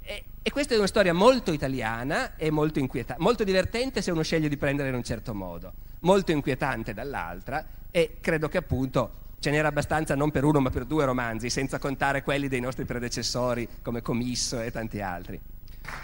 E, 0.00 0.24
e, 0.42 0.50
questa 0.50 0.74
è 0.74 0.78
una 0.78 0.86
storia 0.86 1.12
molto 1.12 1.52
italiana 1.52 2.36
e 2.36 2.50
molto 2.50 2.78
inquietante, 2.78 3.22
molto 3.22 3.44
divertente 3.44 4.00
se 4.00 4.10
uno 4.10 4.22
sceglie 4.22 4.48
di 4.48 4.56
prendere 4.56 4.88
in 4.88 4.94
un 4.94 5.02
certo 5.02 5.34
modo, 5.34 5.72
molto 6.00 6.30
inquietante 6.30 6.94
dall'altra 6.94 7.64
e 7.90 8.16
credo 8.20 8.48
che 8.48 8.58
appunto 8.58 9.22
ce 9.38 9.50
n'era 9.50 9.68
abbastanza 9.68 10.14
non 10.14 10.30
per 10.30 10.44
uno 10.44 10.60
ma 10.60 10.70
per 10.70 10.84
due 10.84 11.04
romanzi, 11.04 11.50
senza 11.50 11.78
contare 11.78 12.22
quelli 12.22 12.48
dei 12.48 12.60
nostri 12.60 12.84
predecessori 12.84 13.68
come 13.82 14.02
Comisso 14.02 14.60
e 14.60 14.70
tanti 14.70 15.00
altri. 15.00 15.40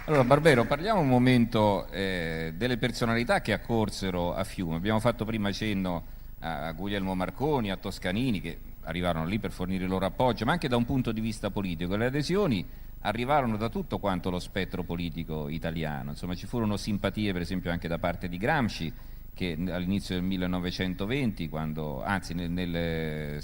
Allora 0.04 0.24
Barbero, 0.24 0.64
parliamo 0.64 1.00
un 1.00 1.08
momento 1.08 1.86
eh, 1.90 2.52
delle 2.56 2.76
personalità 2.78 3.40
che 3.40 3.52
accorsero 3.52 4.34
a 4.34 4.44
Fiume. 4.44 4.76
Abbiamo 4.76 4.98
fatto 4.98 5.24
prima 5.24 5.52
cenno 5.52 6.04
a 6.40 6.72
Guglielmo 6.72 7.14
Marconi, 7.14 7.70
a 7.70 7.76
Toscanini, 7.76 8.40
che 8.40 8.58
arrivarono 8.82 9.26
lì 9.26 9.38
per 9.38 9.52
fornire 9.52 9.84
il 9.84 9.90
loro 9.90 10.06
appoggio, 10.06 10.44
ma 10.44 10.52
anche 10.52 10.68
da 10.68 10.76
un 10.76 10.84
punto 10.84 11.12
di 11.12 11.20
vista 11.20 11.50
politico. 11.50 11.96
Le 11.96 12.06
adesioni 12.06 12.66
arrivarono 13.02 13.56
da 13.56 13.68
tutto 13.68 13.98
quanto 13.98 14.30
lo 14.30 14.38
spettro 14.38 14.82
politico 14.82 15.48
italiano. 15.48 16.10
Insomma, 16.10 16.34
ci 16.34 16.46
furono 16.46 16.76
simpatie, 16.76 17.32
per 17.32 17.42
esempio, 17.42 17.70
anche 17.70 17.88
da 17.88 17.98
parte 17.98 18.28
di 18.28 18.36
Gramsci, 18.36 18.92
che 19.32 19.56
all'inizio 19.70 20.16
del 20.16 20.24
1920, 20.24 21.48
quando, 21.48 22.02
anzi 22.02 22.34
nel, 22.34 22.50
nel, 22.50 23.40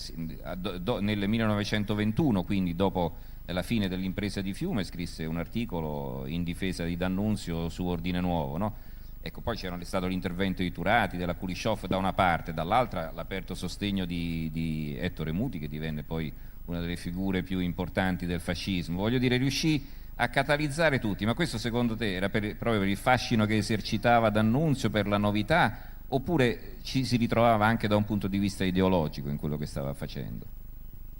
nel 1.00 1.28
1921, 1.28 2.42
quindi 2.42 2.74
dopo 2.74 3.14
la 3.52 3.62
fine 3.62 3.88
dell'impresa 3.88 4.40
di 4.40 4.52
Fiume, 4.52 4.84
scrisse 4.84 5.24
un 5.24 5.36
articolo 5.36 6.24
in 6.26 6.42
difesa 6.42 6.84
di 6.84 6.96
D'Annunzio 6.96 7.68
su 7.68 7.84
Ordine 7.84 8.20
Nuovo. 8.20 8.56
No? 8.56 8.74
Ecco, 9.20 9.40
poi 9.40 9.56
c'era 9.56 9.76
stato 9.82 10.06
l'intervento 10.06 10.62
di 10.62 10.70
Turati, 10.70 11.16
della 11.16 11.34
Kulishov 11.34 11.86
da 11.86 11.96
una 11.96 12.12
parte, 12.12 12.54
dall'altra 12.54 13.10
l'aperto 13.12 13.54
sostegno 13.54 14.04
di, 14.04 14.50
di 14.52 14.96
Ettore 14.98 15.32
Muti, 15.32 15.58
che 15.58 15.68
divenne 15.68 16.02
poi 16.04 16.32
una 16.66 16.80
delle 16.80 16.96
figure 16.96 17.42
più 17.42 17.58
importanti 17.58 18.26
del 18.26 18.40
fascismo. 18.40 18.98
Voglio 18.98 19.18
dire, 19.18 19.36
riuscì 19.36 19.84
a 20.16 20.28
catalizzare 20.28 20.98
tutti, 20.98 21.26
ma 21.26 21.34
questo 21.34 21.58
secondo 21.58 21.96
te 21.96 22.14
era 22.14 22.28
per, 22.28 22.56
proprio 22.56 22.80
per 22.80 22.88
il 22.88 22.96
fascino 22.96 23.46
che 23.46 23.56
esercitava 23.56 24.30
D'Annunzio, 24.30 24.90
per 24.90 25.06
la 25.06 25.18
novità, 25.18 25.92
oppure 26.08 26.76
ci 26.82 27.04
si 27.04 27.16
ritrovava 27.16 27.66
anche 27.66 27.88
da 27.88 27.96
un 27.96 28.04
punto 28.04 28.28
di 28.28 28.38
vista 28.38 28.64
ideologico 28.64 29.28
in 29.28 29.36
quello 29.36 29.56
che 29.56 29.66
stava 29.66 29.92
facendo? 29.92 30.46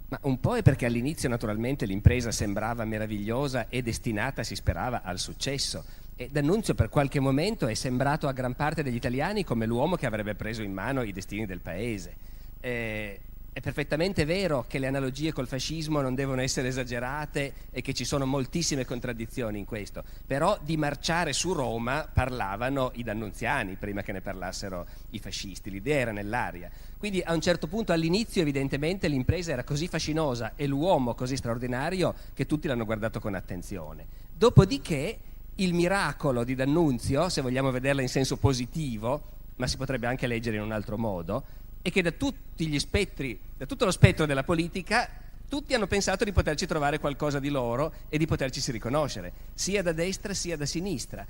Ma 0.08 0.18
un 0.22 0.38
po' 0.38 0.56
è 0.56 0.62
perché 0.62 0.86
all'inizio 0.86 1.28
naturalmente 1.28 1.84
l'impresa 1.84 2.30
sembrava 2.30 2.84
meravigliosa 2.84 3.68
e 3.68 3.82
destinata, 3.82 4.44
si 4.44 4.54
sperava, 4.54 5.02
al 5.02 5.18
successo. 5.18 5.84
E 6.14 6.28
D'Annunzio 6.30 6.74
per 6.74 6.88
qualche 6.88 7.18
momento 7.18 7.66
è 7.66 7.74
sembrato 7.74 8.28
a 8.28 8.32
gran 8.32 8.54
parte 8.54 8.82
degli 8.82 8.94
italiani 8.94 9.44
come 9.44 9.66
l'uomo 9.66 9.96
che 9.96 10.06
avrebbe 10.06 10.34
preso 10.34 10.62
in 10.62 10.72
mano 10.72 11.02
i 11.02 11.12
destini 11.12 11.44
del 11.44 11.60
paese. 11.60 12.14
Eh, 12.60 13.20
è 13.56 13.60
perfettamente 13.62 14.26
vero 14.26 14.66
che 14.68 14.78
le 14.78 14.86
analogie 14.86 15.32
col 15.32 15.48
fascismo 15.48 16.02
non 16.02 16.14
devono 16.14 16.42
essere 16.42 16.68
esagerate 16.68 17.54
e 17.70 17.80
che 17.80 17.94
ci 17.94 18.04
sono 18.04 18.26
moltissime 18.26 18.84
contraddizioni 18.84 19.58
in 19.58 19.64
questo, 19.64 20.04
però 20.26 20.58
di 20.60 20.76
marciare 20.76 21.32
su 21.32 21.54
Roma 21.54 22.06
parlavano 22.12 22.90
i 22.96 23.02
dannunziani 23.02 23.76
prima 23.76 24.02
che 24.02 24.12
ne 24.12 24.20
parlassero 24.20 24.84
i 25.12 25.18
fascisti, 25.20 25.70
l'idea 25.70 26.00
era 26.00 26.12
nell'aria. 26.12 26.70
Quindi 26.98 27.22
a 27.22 27.32
un 27.32 27.40
certo 27.40 27.66
punto 27.66 27.94
all'inizio 27.94 28.42
evidentemente 28.42 29.08
l'impresa 29.08 29.52
era 29.52 29.64
così 29.64 29.88
fascinosa 29.88 30.52
e 30.54 30.66
l'uomo 30.66 31.14
così 31.14 31.38
straordinario 31.38 32.14
che 32.34 32.44
tutti 32.44 32.68
l'hanno 32.68 32.84
guardato 32.84 33.20
con 33.20 33.34
attenzione. 33.34 34.04
Dopodiché 34.34 35.18
il 35.54 35.72
miracolo 35.72 36.44
di 36.44 36.54
D'Annunzio, 36.54 37.30
se 37.30 37.40
vogliamo 37.40 37.70
vederla 37.70 38.02
in 38.02 38.10
senso 38.10 38.36
positivo, 38.36 39.32
ma 39.56 39.66
si 39.66 39.78
potrebbe 39.78 40.06
anche 40.06 40.26
leggere 40.26 40.56
in 40.56 40.62
un 40.62 40.72
altro 40.72 40.98
modo, 40.98 41.64
e 41.86 41.90
che 41.92 42.02
da 42.02 42.10
tutti 42.10 42.66
gli 42.66 42.80
spettri, 42.80 43.38
da 43.56 43.64
tutto 43.64 43.84
lo 43.84 43.92
spettro 43.92 44.26
della 44.26 44.42
politica, 44.42 45.08
tutti 45.48 45.72
hanno 45.72 45.86
pensato 45.86 46.24
di 46.24 46.32
poterci 46.32 46.66
trovare 46.66 46.98
qualcosa 46.98 47.38
di 47.38 47.48
loro 47.48 47.92
e 48.08 48.18
di 48.18 48.26
poterci 48.26 48.72
riconoscere, 48.72 49.32
sia 49.54 49.84
da 49.84 49.92
destra 49.92 50.34
sia 50.34 50.56
da 50.56 50.66
sinistra. 50.66 51.24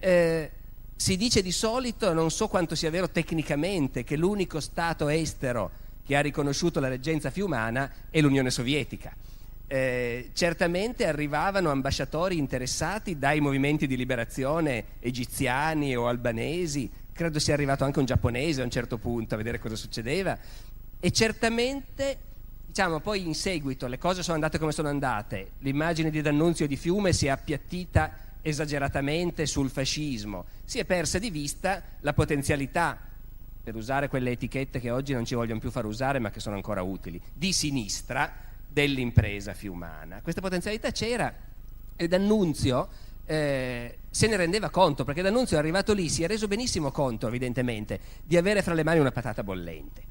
Eh, 0.00 0.50
si 0.96 1.16
dice 1.16 1.42
di 1.42 1.52
solito, 1.52 2.12
non 2.12 2.32
so 2.32 2.48
quanto 2.48 2.74
sia 2.74 2.90
vero 2.90 3.08
tecnicamente, 3.08 4.02
che 4.02 4.16
l'unico 4.16 4.58
Stato 4.58 5.08
estero 5.08 5.70
che 6.04 6.16
ha 6.16 6.20
riconosciuto 6.20 6.80
la 6.80 6.88
reggenza 6.88 7.30
fiumana 7.30 7.88
è 8.10 8.20
l'Unione 8.20 8.50
Sovietica. 8.50 9.14
Eh, 9.68 10.30
certamente 10.32 11.06
arrivavano 11.06 11.70
ambasciatori 11.70 12.36
interessati 12.36 13.16
dai 13.16 13.38
movimenti 13.38 13.86
di 13.86 13.96
liberazione 13.96 14.84
egiziani 14.98 15.94
o 15.94 16.08
albanesi, 16.08 16.90
credo 17.20 17.38
sia 17.38 17.52
arrivato 17.52 17.84
anche 17.84 17.98
un 17.98 18.06
giapponese 18.06 18.62
a 18.62 18.64
un 18.64 18.70
certo 18.70 18.96
punto 18.96 19.34
a 19.34 19.36
vedere 19.36 19.58
cosa 19.58 19.76
succedeva. 19.76 20.38
E 20.98 21.10
certamente 21.10 22.16
diciamo 22.66 23.00
poi 23.00 23.26
in 23.26 23.34
seguito 23.34 23.88
le 23.88 23.98
cose 23.98 24.22
sono 24.22 24.36
andate 24.36 24.58
come 24.58 24.72
sono 24.72 24.88
andate. 24.88 25.50
L'immagine 25.58 26.08
di 26.08 26.22
D'Annunzio 26.22 26.66
di 26.66 26.76
Fiume 26.76 27.12
si 27.12 27.26
è 27.26 27.28
appiattita 27.28 28.38
esageratamente 28.40 29.44
sul 29.44 29.68
fascismo. 29.68 30.46
Si 30.64 30.78
è 30.78 30.86
persa 30.86 31.18
di 31.18 31.28
vista 31.28 31.82
la 32.00 32.14
potenzialità 32.14 32.98
per 33.62 33.74
usare 33.74 34.08
quelle 34.08 34.30
etichette 34.30 34.80
che 34.80 34.90
oggi 34.90 35.12
non 35.12 35.26
ci 35.26 35.34
vogliono 35.34 35.60
più 35.60 35.70
far 35.70 35.84
usare 35.84 36.20
ma 36.20 36.30
che 36.30 36.40
sono 36.40 36.56
ancora 36.56 36.80
utili 36.80 37.20
di 37.34 37.52
sinistra 37.52 38.32
dell'impresa 38.66 39.52
fiumana. 39.52 40.20
Questa 40.22 40.40
potenzialità 40.40 40.90
c'era 40.90 41.30
e 41.96 42.08
D'Annunzio 42.08 42.88
eh, 43.30 43.98
se 44.10 44.26
ne 44.26 44.36
rendeva 44.36 44.70
conto, 44.70 45.04
perché 45.04 45.22
D'Annunzio 45.22 45.54
è 45.56 45.60
arrivato 45.60 45.92
lì, 45.92 46.08
si 46.08 46.24
è 46.24 46.26
reso 46.26 46.48
benissimo 46.48 46.90
conto, 46.90 47.28
evidentemente, 47.28 48.00
di 48.24 48.36
avere 48.36 48.60
fra 48.60 48.74
le 48.74 48.82
mani 48.82 48.98
una 48.98 49.12
patata 49.12 49.44
bollente. 49.44 50.02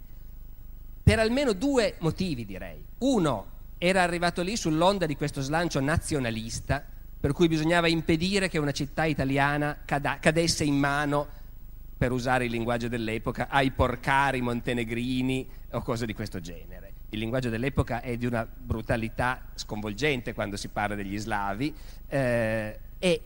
Per 1.03 1.19
almeno 1.19 1.51
due 1.51 1.95
motivi, 1.99 2.45
direi. 2.45 2.81
Uno, 2.99 3.57
era 3.77 4.03
arrivato 4.03 4.41
lì 4.41 4.55
sull'onda 4.55 5.05
di 5.05 5.17
questo 5.17 5.41
slancio 5.41 5.81
nazionalista, 5.81 6.81
per 7.19 7.33
cui 7.33 7.49
bisognava 7.49 7.89
impedire 7.89 8.47
che 8.47 8.57
una 8.57 8.71
città 8.71 9.03
italiana 9.03 9.79
cada- 9.83 10.19
cadesse 10.19 10.63
in 10.63 10.77
mano, 10.77 11.27
per 11.97 12.13
usare 12.13 12.45
il 12.45 12.51
linguaggio 12.51 12.87
dell'epoca, 12.87 13.49
ai 13.49 13.71
porcari 13.71 14.39
montenegrini 14.39 15.45
o 15.71 15.81
cose 15.81 16.05
di 16.05 16.13
questo 16.13 16.39
genere. 16.39 16.93
Il 17.09 17.19
linguaggio 17.19 17.49
dell'epoca 17.49 17.99
è 17.99 18.15
di 18.15 18.25
una 18.25 18.47
brutalità 18.47 19.47
sconvolgente 19.55 20.33
quando 20.33 20.55
si 20.55 20.69
parla 20.69 20.95
degli 20.95 21.17
slavi. 21.17 21.75
Eh, 22.07 22.79
e 22.99 23.21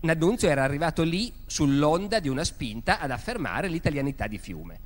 D'Annunzio 0.00 0.48
era 0.48 0.62
arrivato 0.62 1.02
lì 1.02 1.32
sull'onda 1.46 2.20
di 2.20 2.28
una 2.28 2.44
spinta 2.44 3.00
ad 3.00 3.10
affermare 3.10 3.68
l'italianità 3.68 4.26
di 4.26 4.38
Fiume. 4.38 4.78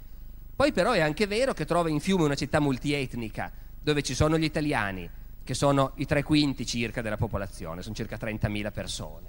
Poi 0.55 0.73
però 0.73 0.93
è 0.93 1.01
anche 1.01 1.27
vero 1.27 1.53
che 1.53 1.65
trova 1.65 1.89
in 1.89 2.01
Fiume 2.01 2.25
una 2.25 2.35
città 2.35 2.61
multietnica, 2.61 3.51
dove 3.83 4.03
ci 4.03 4.15
sono 4.15 4.39
gli 4.39 4.45
italiani, 4.45 5.09
che 5.43 5.55
sono 5.55 5.93
i 5.97 6.07
tre 6.07 6.23
quinti 6.23 6.65
circa 6.65 7.03
della 7.03 7.17
popolazione, 7.17 7.83
sono 7.83 7.95
circa 7.95 8.17
30.000 8.17 8.73
persone. 8.73 9.29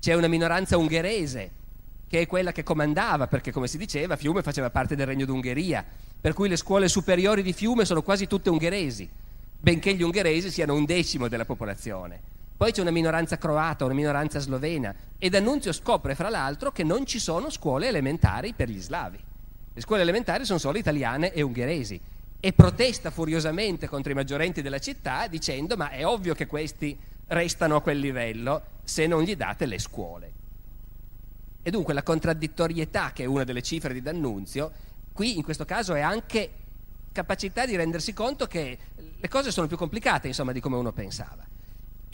C'è 0.00 0.14
una 0.14 0.26
minoranza 0.26 0.76
ungherese, 0.76 1.50
che 2.08 2.20
è 2.20 2.26
quella 2.26 2.52
che 2.52 2.62
comandava, 2.62 3.26
perché 3.26 3.52
come 3.52 3.68
si 3.68 3.78
diceva 3.78 4.16
Fiume 4.16 4.42
faceva 4.42 4.70
parte 4.70 4.96
del 4.96 5.06
Regno 5.06 5.24
d'Ungheria, 5.24 5.84
per 6.20 6.34
cui 6.34 6.48
le 6.48 6.56
scuole 6.56 6.88
superiori 6.88 7.42
di 7.42 7.52
Fiume 7.52 7.84
sono 7.84 8.02
quasi 8.02 8.26
tutte 8.26 8.50
ungheresi, 8.50 9.08
benché 9.58 9.94
gli 9.94 10.02
ungheresi 10.02 10.50
siano 10.50 10.74
un 10.74 10.84
decimo 10.84 11.28
della 11.28 11.44
popolazione. 11.44 12.20
Poi 12.62 12.70
c'è 12.70 12.80
una 12.80 12.92
minoranza 12.92 13.38
croata, 13.38 13.84
una 13.84 13.92
minoranza 13.92 14.38
slovena 14.38 14.94
e 15.18 15.28
D'Annunzio 15.28 15.72
scopre 15.72 16.14
fra 16.14 16.28
l'altro 16.28 16.70
che 16.70 16.84
non 16.84 17.04
ci 17.04 17.18
sono 17.18 17.50
scuole 17.50 17.88
elementari 17.88 18.52
per 18.52 18.68
gli 18.68 18.80
slavi. 18.80 19.18
Le 19.74 19.80
scuole 19.80 20.02
elementari 20.02 20.44
sono 20.44 20.60
solo 20.60 20.78
italiane 20.78 21.32
e 21.32 21.42
ungheresi 21.42 22.00
e 22.38 22.52
protesta 22.52 23.10
furiosamente 23.10 23.88
contro 23.88 24.12
i 24.12 24.14
maggiorenti 24.14 24.62
della 24.62 24.78
città 24.78 25.26
dicendo 25.26 25.76
ma 25.76 25.90
è 25.90 26.06
ovvio 26.06 26.34
che 26.34 26.46
questi 26.46 26.96
restano 27.26 27.74
a 27.74 27.82
quel 27.82 27.98
livello 27.98 28.62
se 28.84 29.08
non 29.08 29.24
gli 29.24 29.34
date 29.34 29.66
le 29.66 29.80
scuole. 29.80 30.32
E 31.64 31.68
dunque 31.72 31.94
la 31.94 32.04
contraddittorietà, 32.04 33.10
che 33.12 33.24
è 33.24 33.26
una 33.26 33.42
delle 33.42 33.62
cifre 33.62 33.92
di 33.92 34.02
D'Annunzio, 34.02 34.70
qui 35.12 35.36
in 35.36 35.42
questo 35.42 35.64
caso 35.64 35.94
è 35.94 36.00
anche 36.00 36.52
capacità 37.10 37.66
di 37.66 37.74
rendersi 37.74 38.12
conto 38.12 38.46
che 38.46 38.78
le 39.18 39.28
cose 39.28 39.50
sono 39.50 39.66
più 39.66 39.76
complicate, 39.76 40.28
insomma, 40.28 40.52
di 40.52 40.60
come 40.60 40.76
uno 40.76 40.92
pensava. 40.92 41.50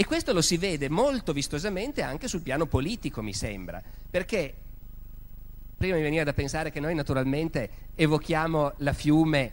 E 0.01 0.05
questo 0.05 0.33
lo 0.33 0.43
si 0.43 0.59
vede 0.59 0.89
molto 0.89 1.33
vistosamente 1.33 2.03
anche 2.03 2.29
sul 2.29 2.41
piano 2.41 2.67
politico, 2.67 3.21
mi 3.21 3.35
sembra, 3.35 3.83
perché 4.09 4.55
prima 5.77 5.97
mi 5.97 6.03
veniva 6.03 6.23
da 6.23 6.33
pensare 6.33 6.71
che 6.71 6.79
noi 6.79 6.95
naturalmente 6.95 7.69
evochiamo 7.97 8.75
la 8.77 8.93
fiume 8.93 9.51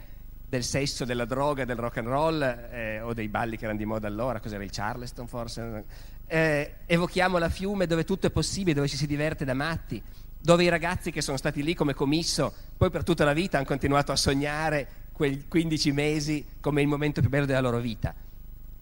del 0.47 0.63
sesso, 0.63 1.03
della 1.03 1.25
droga, 1.25 1.65
del 1.65 1.77
rock 1.77 1.97
and 1.97 2.07
roll 2.07 2.43
eh, 2.43 3.01
o 3.01 3.15
dei 3.15 3.27
balli 3.27 3.57
che 3.57 3.63
erano 3.63 3.79
di 3.79 3.85
moda 3.85 4.05
allora, 4.05 4.39
cos'era 4.39 4.63
il 4.63 4.69
Charleston 4.69 5.27
forse? 5.27 5.83
Eh, 6.27 6.75
evochiamo 6.85 7.39
la 7.39 7.49
fiume 7.49 7.87
dove 7.87 8.03
tutto 8.03 8.27
è 8.27 8.29
possibile, 8.29 8.75
dove 8.75 8.87
ci 8.87 8.97
si 8.97 9.07
diverte 9.07 9.45
da 9.45 9.55
matti, 9.55 9.99
dove 10.39 10.63
i 10.63 10.69
ragazzi 10.69 11.09
che 11.09 11.21
sono 11.21 11.37
stati 11.37 11.63
lì 11.63 11.73
come 11.73 11.95
commisso, 11.95 12.53
poi 12.77 12.91
per 12.91 13.03
tutta 13.03 13.25
la 13.25 13.33
vita 13.33 13.57
hanno 13.57 13.65
continuato 13.65 14.11
a 14.11 14.15
sognare 14.15 14.87
quei 15.11 15.47
15 15.47 15.91
mesi 15.91 16.45
come 16.59 16.83
il 16.83 16.87
momento 16.87 17.19
più 17.19 17.31
bello 17.31 17.47
della 17.47 17.61
loro 17.61 17.79
vita. 17.79 18.13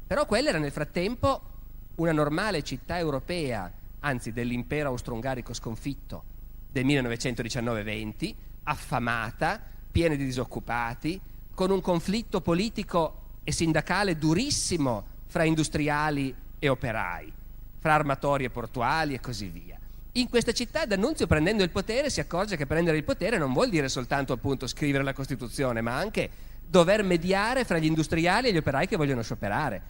Però 0.05 0.25
quella 0.25 0.49
era 0.49 0.59
nel 0.59 0.73
frattempo 0.73 1.51
una 1.95 2.11
normale 2.11 2.63
città 2.63 2.97
europea, 2.97 3.71
anzi 3.99 4.31
dell'impero 4.31 4.89
austro-ungarico 4.89 5.53
sconfitto 5.53 6.23
del 6.71 6.85
1919-20, 6.85 8.33
affamata, 8.63 9.61
piena 9.91 10.15
di 10.15 10.25
disoccupati, 10.25 11.19
con 11.53 11.69
un 11.69 11.81
conflitto 11.81 12.41
politico 12.41 13.21
e 13.43 13.51
sindacale 13.51 14.17
durissimo 14.17 15.05
fra 15.27 15.43
industriali 15.43 16.33
e 16.57 16.69
operai, 16.69 17.31
fra 17.77 17.93
armatori 17.93 18.45
e 18.45 18.49
portuali 18.49 19.13
e 19.13 19.19
così 19.19 19.47
via. 19.47 19.77
In 20.13 20.29
questa 20.29 20.51
città 20.51 20.85
D'Annunzio 20.85 21.27
prendendo 21.27 21.63
il 21.63 21.71
potere 21.71 22.09
si 22.09 22.19
accorge 22.19 22.55
che 22.55 22.67
prendere 22.67 22.97
il 22.97 23.03
potere 23.03 23.37
non 23.37 23.51
vuol 23.51 23.69
dire 23.69 23.89
soltanto 23.89 24.33
appunto 24.33 24.67
scrivere 24.67 25.03
la 25.03 25.13
Costituzione, 25.13 25.81
ma 25.81 25.95
anche 25.95 26.29
dover 26.65 27.03
mediare 27.03 27.65
fra 27.65 27.77
gli 27.77 27.85
industriali 27.85 28.47
e 28.47 28.53
gli 28.53 28.57
operai 28.57 28.87
che 28.87 28.95
vogliono 28.95 29.21
scioperare. 29.21 29.81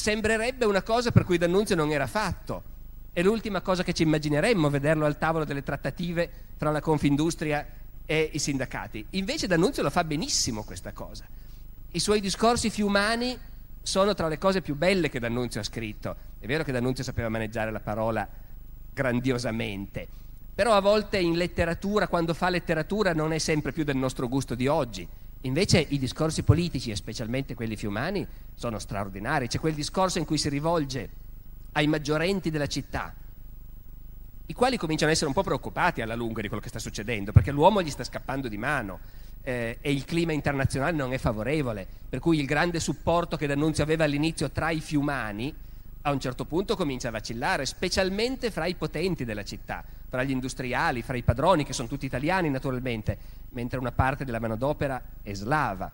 Sembrerebbe 0.00 0.64
una 0.64 0.82
cosa 0.82 1.10
per 1.10 1.24
cui 1.24 1.38
D'Annunzio 1.38 1.74
non 1.74 1.90
era 1.90 2.06
fatto. 2.06 2.62
È 3.12 3.20
l'ultima 3.20 3.60
cosa 3.60 3.82
che 3.82 3.92
ci 3.92 4.04
immagineremmo, 4.04 4.70
vederlo 4.70 5.04
al 5.04 5.18
tavolo 5.18 5.44
delle 5.44 5.64
trattative 5.64 6.30
fra 6.56 6.70
la 6.70 6.80
Confindustria 6.80 7.66
e 8.06 8.30
i 8.32 8.38
sindacati. 8.38 9.04
Invece 9.10 9.48
D'Annunzio 9.48 9.82
lo 9.82 9.90
fa 9.90 10.04
benissimo 10.04 10.62
questa 10.62 10.92
cosa. 10.92 11.26
I 11.90 11.98
suoi 11.98 12.20
discorsi 12.20 12.70
fiumani 12.70 13.36
sono 13.82 14.14
tra 14.14 14.28
le 14.28 14.38
cose 14.38 14.62
più 14.62 14.76
belle 14.76 15.10
che 15.10 15.18
D'Annunzio 15.18 15.60
ha 15.60 15.64
scritto. 15.64 16.14
È 16.38 16.46
vero 16.46 16.62
che 16.62 16.70
D'Annunzio 16.70 17.02
sapeva 17.02 17.28
maneggiare 17.28 17.72
la 17.72 17.80
parola 17.80 18.26
grandiosamente, 18.94 20.06
però 20.54 20.74
a 20.74 20.80
volte 20.80 21.18
in 21.18 21.36
letteratura, 21.36 22.06
quando 22.06 22.34
fa 22.34 22.50
letteratura, 22.50 23.12
non 23.14 23.32
è 23.32 23.38
sempre 23.38 23.72
più 23.72 23.82
del 23.82 23.96
nostro 23.96 24.28
gusto 24.28 24.54
di 24.54 24.68
oggi. 24.68 25.06
Invece 25.42 25.86
i 25.88 25.98
discorsi 25.98 26.42
politici, 26.42 26.94
specialmente 26.96 27.54
quelli 27.54 27.76
fiumani, 27.76 28.26
sono 28.54 28.78
straordinari. 28.78 29.46
C'è 29.46 29.60
quel 29.60 29.74
discorso 29.74 30.18
in 30.18 30.24
cui 30.24 30.38
si 30.38 30.48
rivolge 30.48 31.10
ai 31.72 31.86
maggiorenti 31.86 32.50
della 32.50 32.66
città, 32.66 33.14
i 34.46 34.54
quali 34.54 34.78
cominciano 34.78 35.10
ad 35.10 35.16
essere 35.16 35.28
un 35.28 35.34
po' 35.34 35.42
preoccupati 35.42 36.00
alla 36.00 36.14
lunga 36.14 36.40
di 36.40 36.48
quello 36.48 36.62
che 36.62 36.70
sta 36.70 36.78
succedendo, 36.78 37.32
perché 37.32 37.50
l'uomo 37.50 37.82
gli 37.82 37.90
sta 37.90 38.02
scappando 38.02 38.48
di 38.48 38.56
mano 38.56 38.98
eh, 39.42 39.76
e 39.80 39.92
il 39.92 40.06
clima 40.06 40.32
internazionale 40.32 40.96
non 40.96 41.12
è 41.12 41.18
favorevole, 41.18 41.86
per 42.08 42.18
cui 42.18 42.40
il 42.40 42.46
grande 42.46 42.80
supporto 42.80 43.36
che 43.36 43.46
D'Annunzio 43.46 43.82
aveva 43.82 44.04
all'inizio 44.04 44.50
tra 44.50 44.70
i 44.70 44.80
fiumani 44.80 45.54
a 46.08 46.12
un 46.12 46.20
certo 46.20 46.44
punto 46.44 46.76
comincia 46.76 47.08
a 47.08 47.12
vacillare, 47.12 47.66
specialmente 47.66 48.50
fra 48.50 48.66
i 48.66 48.74
potenti 48.74 49.24
della 49.24 49.44
città, 49.44 49.84
fra 50.08 50.22
gli 50.22 50.30
industriali, 50.30 51.02
fra 51.02 51.16
i 51.16 51.22
padroni, 51.22 51.64
che 51.64 51.72
sono 51.72 51.88
tutti 51.88 52.06
italiani 52.06 52.50
naturalmente, 52.50 53.18
mentre 53.50 53.78
una 53.78 53.92
parte 53.92 54.24
della 54.24 54.40
manodopera 54.40 55.02
è 55.22 55.32
slava. 55.34 55.90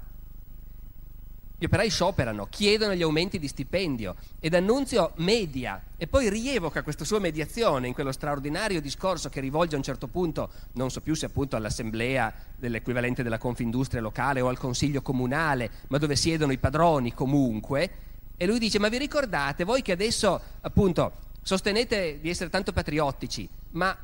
Gli 1.56 1.66
operai 1.66 1.88
scioperano, 1.88 2.46
chiedono 2.50 2.94
gli 2.94 3.02
aumenti 3.02 3.38
di 3.38 3.46
stipendio 3.46 4.16
ed 4.40 4.54
Annunzio 4.54 5.12
media 5.16 5.80
e 5.96 6.08
poi 6.08 6.28
rievoca 6.28 6.82
questa 6.82 7.04
sua 7.04 7.20
mediazione 7.20 7.86
in 7.86 7.94
quello 7.94 8.10
straordinario 8.10 8.80
discorso 8.80 9.28
che 9.28 9.40
rivolge 9.40 9.74
a 9.74 9.78
un 9.78 9.84
certo 9.84 10.08
punto, 10.08 10.50
non 10.72 10.90
so 10.90 11.00
più 11.00 11.14
se 11.14 11.26
appunto 11.26 11.54
all'assemblea 11.54 12.32
dell'equivalente 12.56 13.22
della 13.22 13.38
Confindustria 13.38 14.00
locale 14.00 14.40
o 14.40 14.48
al 14.48 14.58
consiglio 14.58 15.00
comunale, 15.00 15.70
ma 15.88 15.98
dove 15.98 16.16
siedono 16.16 16.52
i 16.52 16.58
padroni 16.58 17.14
comunque, 17.14 17.90
e 18.36 18.46
lui 18.46 18.58
dice, 18.58 18.78
ma 18.78 18.88
vi 18.88 18.98
ricordate, 18.98 19.64
voi 19.64 19.82
che 19.82 19.92
adesso 19.92 20.40
appunto 20.60 21.12
sostenete 21.42 22.18
di 22.20 22.30
essere 22.30 22.50
tanto 22.50 22.72
patriottici, 22.72 23.48
ma 23.72 23.96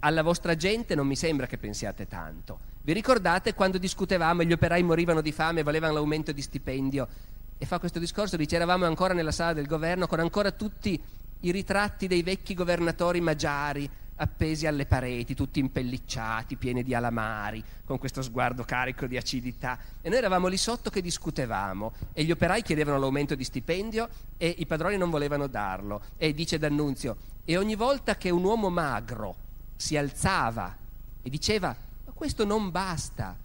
alla 0.00 0.22
vostra 0.22 0.54
gente 0.54 0.94
non 0.94 1.06
mi 1.06 1.16
sembra 1.16 1.46
che 1.46 1.58
pensiate 1.58 2.06
tanto. 2.06 2.72
Vi 2.82 2.92
ricordate 2.92 3.54
quando 3.54 3.78
discutevamo 3.78 4.42
e 4.42 4.46
gli 4.46 4.52
operai 4.52 4.82
morivano 4.82 5.20
di 5.20 5.32
fame 5.32 5.60
e 5.60 5.62
volevano 5.62 5.94
l'aumento 5.94 6.32
di 6.32 6.42
stipendio? 6.42 7.08
E 7.56 7.66
fa 7.66 7.78
questo 7.78 7.98
discorso, 7.98 8.36
dice 8.36 8.56
eravamo 8.56 8.84
ancora 8.84 9.14
nella 9.14 9.32
sala 9.32 9.54
del 9.54 9.66
governo 9.66 10.06
con 10.06 10.20
ancora 10.20 10.50
tutti 10.50 11.00
i 11.40 11.50
ritratti 11.50 12.06
dei 12.06 12.22
vecchi 12.22 12.54
governatori 12.54 13.20
magiari 13.20 13.88
appesi 14.16 14.66
alle 14.66 14.86
pareti, 14.86 15.34
tutti 15.34 15.58
impellicciati, 15.58 16.56
pieni 16.56 16.82
di 16.82 16.94
alamari, 16.94 17.62
con 17.84 17.98
questo 17.98 18.22
sguardo 18.22 18.64
carico 18.64 19.06
di 19.06 19.16
acidità. 19.16 19.78
E 20.00 20.08
noi 20.08 20.18
eravamo 20.18 20.46
lì 20.46 20.56
sotto 20.56 20.90
che 20.90 21.00
discutevamo 21.00 21.92
e 22.12 22.24
gli 22.24 22.30
operai 22.30 22.62
chiedevano 22.62 22.98
l'aumento 22.98 23.34
di 23.34 23.44
stipendio 23.44 24.08
e 24.36 24.54
i 24.58 24.66
padroni 24.66 24.96
non 24.96 25.10
volevano 25.10 25.46
darlo. 25.46 26.02
E 26.16 26.34
dice 26.34 26.58
D'Annunzio, 26.58 27.16
e 27.44 27.56
ogni 27.56 27.74
volta 27.74 28.16
che 28.16 28.30
un 28.30 28.44
uomo 28.44 28.70
magro 28.70 29.36
si 29.76 29.96
alzava 29.96 30.76
e 31.22 31.30
diceva 31.30 31.76
questo 32.14 32.44
non 32.44 32.70
basta. 32.70 33.36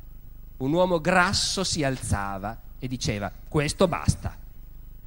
Un 0.58 0.74
uomo 0.74 1.02
grasso 1.02 1.64
si 1.64 1.84
alzava 1.84 2.58
e 2.78 2.88
diceva 2.88 3.32
questo 3.48 3.88
basta. 3.88 4.38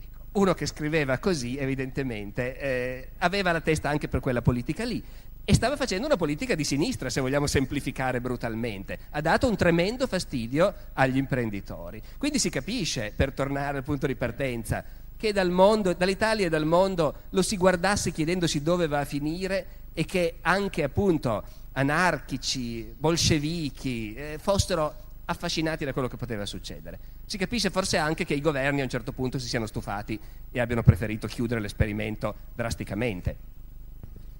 Ecco, 0.00 0.24
uno 0.32 0.52
che 0.54 0.66
scriveva 0.66 1.18
così, 1.18 1.56
evidentemente, 1.56 2.58
eh, 2.58 3.08
aveva 3.18 3.52
la 3.52 3.60
testa 3.60 3.88
anche 3.88 4.08
per 4.08 4.20
quella 4.20 4.42
politica 4.42 4.84
lì 4.84 5.02
e 5.44 5.54
stava 5.54 5.76
facendo 5.76 6.06
una 6.06 6.16
politica 6.16 6.54
di 6.54 6.64
sinistra, 6.64 7.10
se 7.10 7.20
vogliamo 7.20 7.46
semplificare 7.46 8.20
brutalmente. 8.20 8.98
Ha 9.10 9.20
dato 9.20 9.48
un 9.48 9.56
tremendo 9.56 10.06
fastidio 10.06 10.72
agli 10.92 11.16
imprenditori. 11.16 12.00
Quindi 12.16 12.38
si 12.38 12.48
capisce, 12.48 13.12
per 13.14 13.32
tornare 13.32 13.78
al 13.78 13.84
punto 13.84 14.06
di 14.06 14.14
partenza, 14.14 14.84
che 15.16 15.32
dal 15.32 15.50
mondo, 15.50 15.92
dall'Italia 15.92 16.46
e 16.46 16.48
dal 16.48 16.66
mondo 16.66 17.14
lo 17.30 17.42
si 17.42 17.56
guardasse 17.56 18.12
chiedendosi 18.12 18.62
dove 18.62 18.86
va 18.86 19.00
a 19.00 19.04
finire 19.04 19.66
e 19.92 20.04
che 20.04 20.38
anche 20.40 20.82
appunto 20.82 21.44
anarchici, 21.72 22.94
bolscevichi, 22.96 24.14
eh, 24.14 24.38
fossero 24.40 24.94
affascinati 25.24 25.84
da 25.84 25.92
quello 25.92 26.08
che 26.08 26.16
poteva 26.16 26.44
succedere. 26.46 26.98
Si 27.24 27.38
capisce 27.38 27.70
forse 27.70 27.96
anche 27.96 28.24
che 28.24 28.34
i 28.34 28.40
governi 28.40 28.80
a 28.80 28.84
un 28.84 28.90
certo 28.90 29.12
punto 29.12 29.38
si 29.38 29.48
siano 29.48 29.66
stufati 29.66 30.18
e 30.50 30.60
abbiano 30.60 30.82
preferito 30.82 31.26
chiudere 31.26 31.60
l'esperimento 31.60 32.34
drasticamente. 32.54 33.51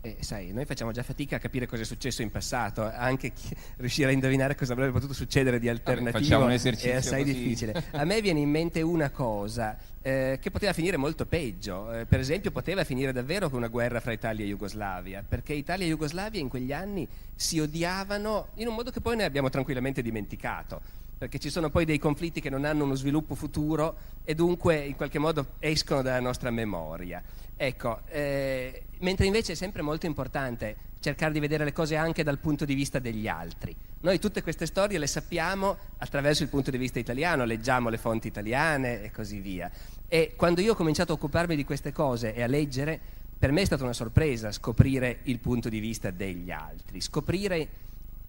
E 0.05 0.17
sai, 0.19 0.53
noi 0.53 0.65
facciamo 0.65 0.91
già 0.91 1.05
fatica 1.05 1.37
a 1.37 1.39
capire 1.39 1.69
cosa 1.69 1.83
è 1.83 1.85
successo 1.85 2.23
in 2.23 2.31
passato, 2.33 2.83
anche 2.83 3.33
chi, 3.33 3.55
riuscire 3.79 4.09
a 4.09 4.13
indovinare 4.13 4.57
cosa 4.57 4.73
avrebbe 4.73 4.91
potuto 4.91 5.13
succedere 5.13 5.61
di 5.61 5.69
alternativo 5.69 6.41
Vabbè, 6.41 6.55
è 6.55 6.95
assai 6.97 7.23
così. 7.23 7.33
difficile. 7.33 7.85
A 7.93 8.05
me 8.05 8.21
viene 8.21 8.41
in 8.41 8.51
mente 8.51 8.83
una 8.83 9.11
cosa 9.11 9.79
eh, 10.03 10.41
che 10.43 10.51
poteva 10.51 10.73
finire 10.73 10.97
molto 10.97 11.25
peggio, 11.25 11.93
eh, 11.93 12.05
per 12.05 12.19
esempio 12.19 12.51
poteva 12.51 12.83
finire 12.83 13.13
davvero 13.13 13.49
con 13.49 13.59
una 13.59 13.69
guerra 13.69 14.01
fra 14.01 14.11
Italia 14.13 14.45
e 14.45 14.49
Jugoslavia, 14.49 15.25
perché 15.27 15.53
Italia 15.53 15.87
e 15.87 15.91
Jugoslavia 15.91 16.41
in 16.41 16.49
quegli 16.49 16.73
anni 16.73 17.07
si 17.37 17.61
odiavano 17.61 18.49
in 18.55 18.67
un 18.67 18.75
modo 18.75 18.91
che 18.91 19.01
poi 19.01 19.15
noi 19.15 19.25
abbiamo 19.25 19.51
tranquillamente 19.51 20.03
dimenticato 20.03 20.81
perché 21.23 21.39
ci 21.39 21.51
sono 21.51 21.71
poi 21.71 21.85
dei 21.85 22.01
conflitti 22.01 22.41
che 22.41 22.51
non 22.51 22.65
hanno 22.65 22.83
uno 22.83 22.97
sviluppo 22.97 23.37
futuro 23.37 23.95
e 24.25 24.35
dunque 24.35 24.79
in 24.79 24.97
qualche 24.97 25.21
modo 25.21 25.53
escono 25.61 26.03
dalla 26.03 26.19
nostra 26.19 26.51
memoria. 26.51 27.23
Ecco, 27.55 28.01
eh, 28.09 28.87
mentre 28.99 29.27
invece 29.27 29.53
è 29.53 29.55
sempre 29.55 29.83
molto 29.83 30.07
importante 30.07 30.75
cercare 30.99 31.31
di 31.33 31.39
vedere 31.39 31.63
le 31.63 31.73
cose 31.73 31.95
anche 31.95 32.25
dal 32.25 32.41
punto 32.41 32.65
di 32.65 32.75
vista 32.75 32.99
degli 32.99 33.29
altri. 33.29 33.73
Noi 34.01 34.19
tutte 34.19 34.43
queste 34.43 34.67
storie 34.67 34.99
le 34.99 35.07
sappiamo 35.07 35.77
attraverso 35.99 36.43
il 36.43 36.49
punto 36.49 36.73
di 36.73 36.77
vista 36.77 36.99
italiano, 36.99 37.45
leggiamo 37.45 37.89
le 37.89 37.99
fonti 37.99 38.27
italiane 38.27 39.05
e 39.05 39.13
così 39.13 39.39
via. 39.39 39.71
E 40.09 40.33
quando 40.35 40.61
io 40.61 40.73
ho 40.73 40.77
cominciato 40.77 41.13
a 41.13 41.15
occuparmi 41.15 41.55
di 41.55 41.65
queste 41.65 41.93
cose 41.93 42.35
e 42.35 42.43
a 42.43 42.49
leggere, 42.49 42.99
per 43.39 43.53
me 43.53 43.61
è 43.61 43.65
stata 43.65 43.85
una 43.85 43.93
sorpresa 43.93 44.51
scoprire 44.51 45.21
il 45.25 45.39
punto 45.39 45.69
di 45.69 45.79
vista 45.79 46.11
degli 46.11 46.51
altri, 46.51 47.01
scoprire 47.01 47.69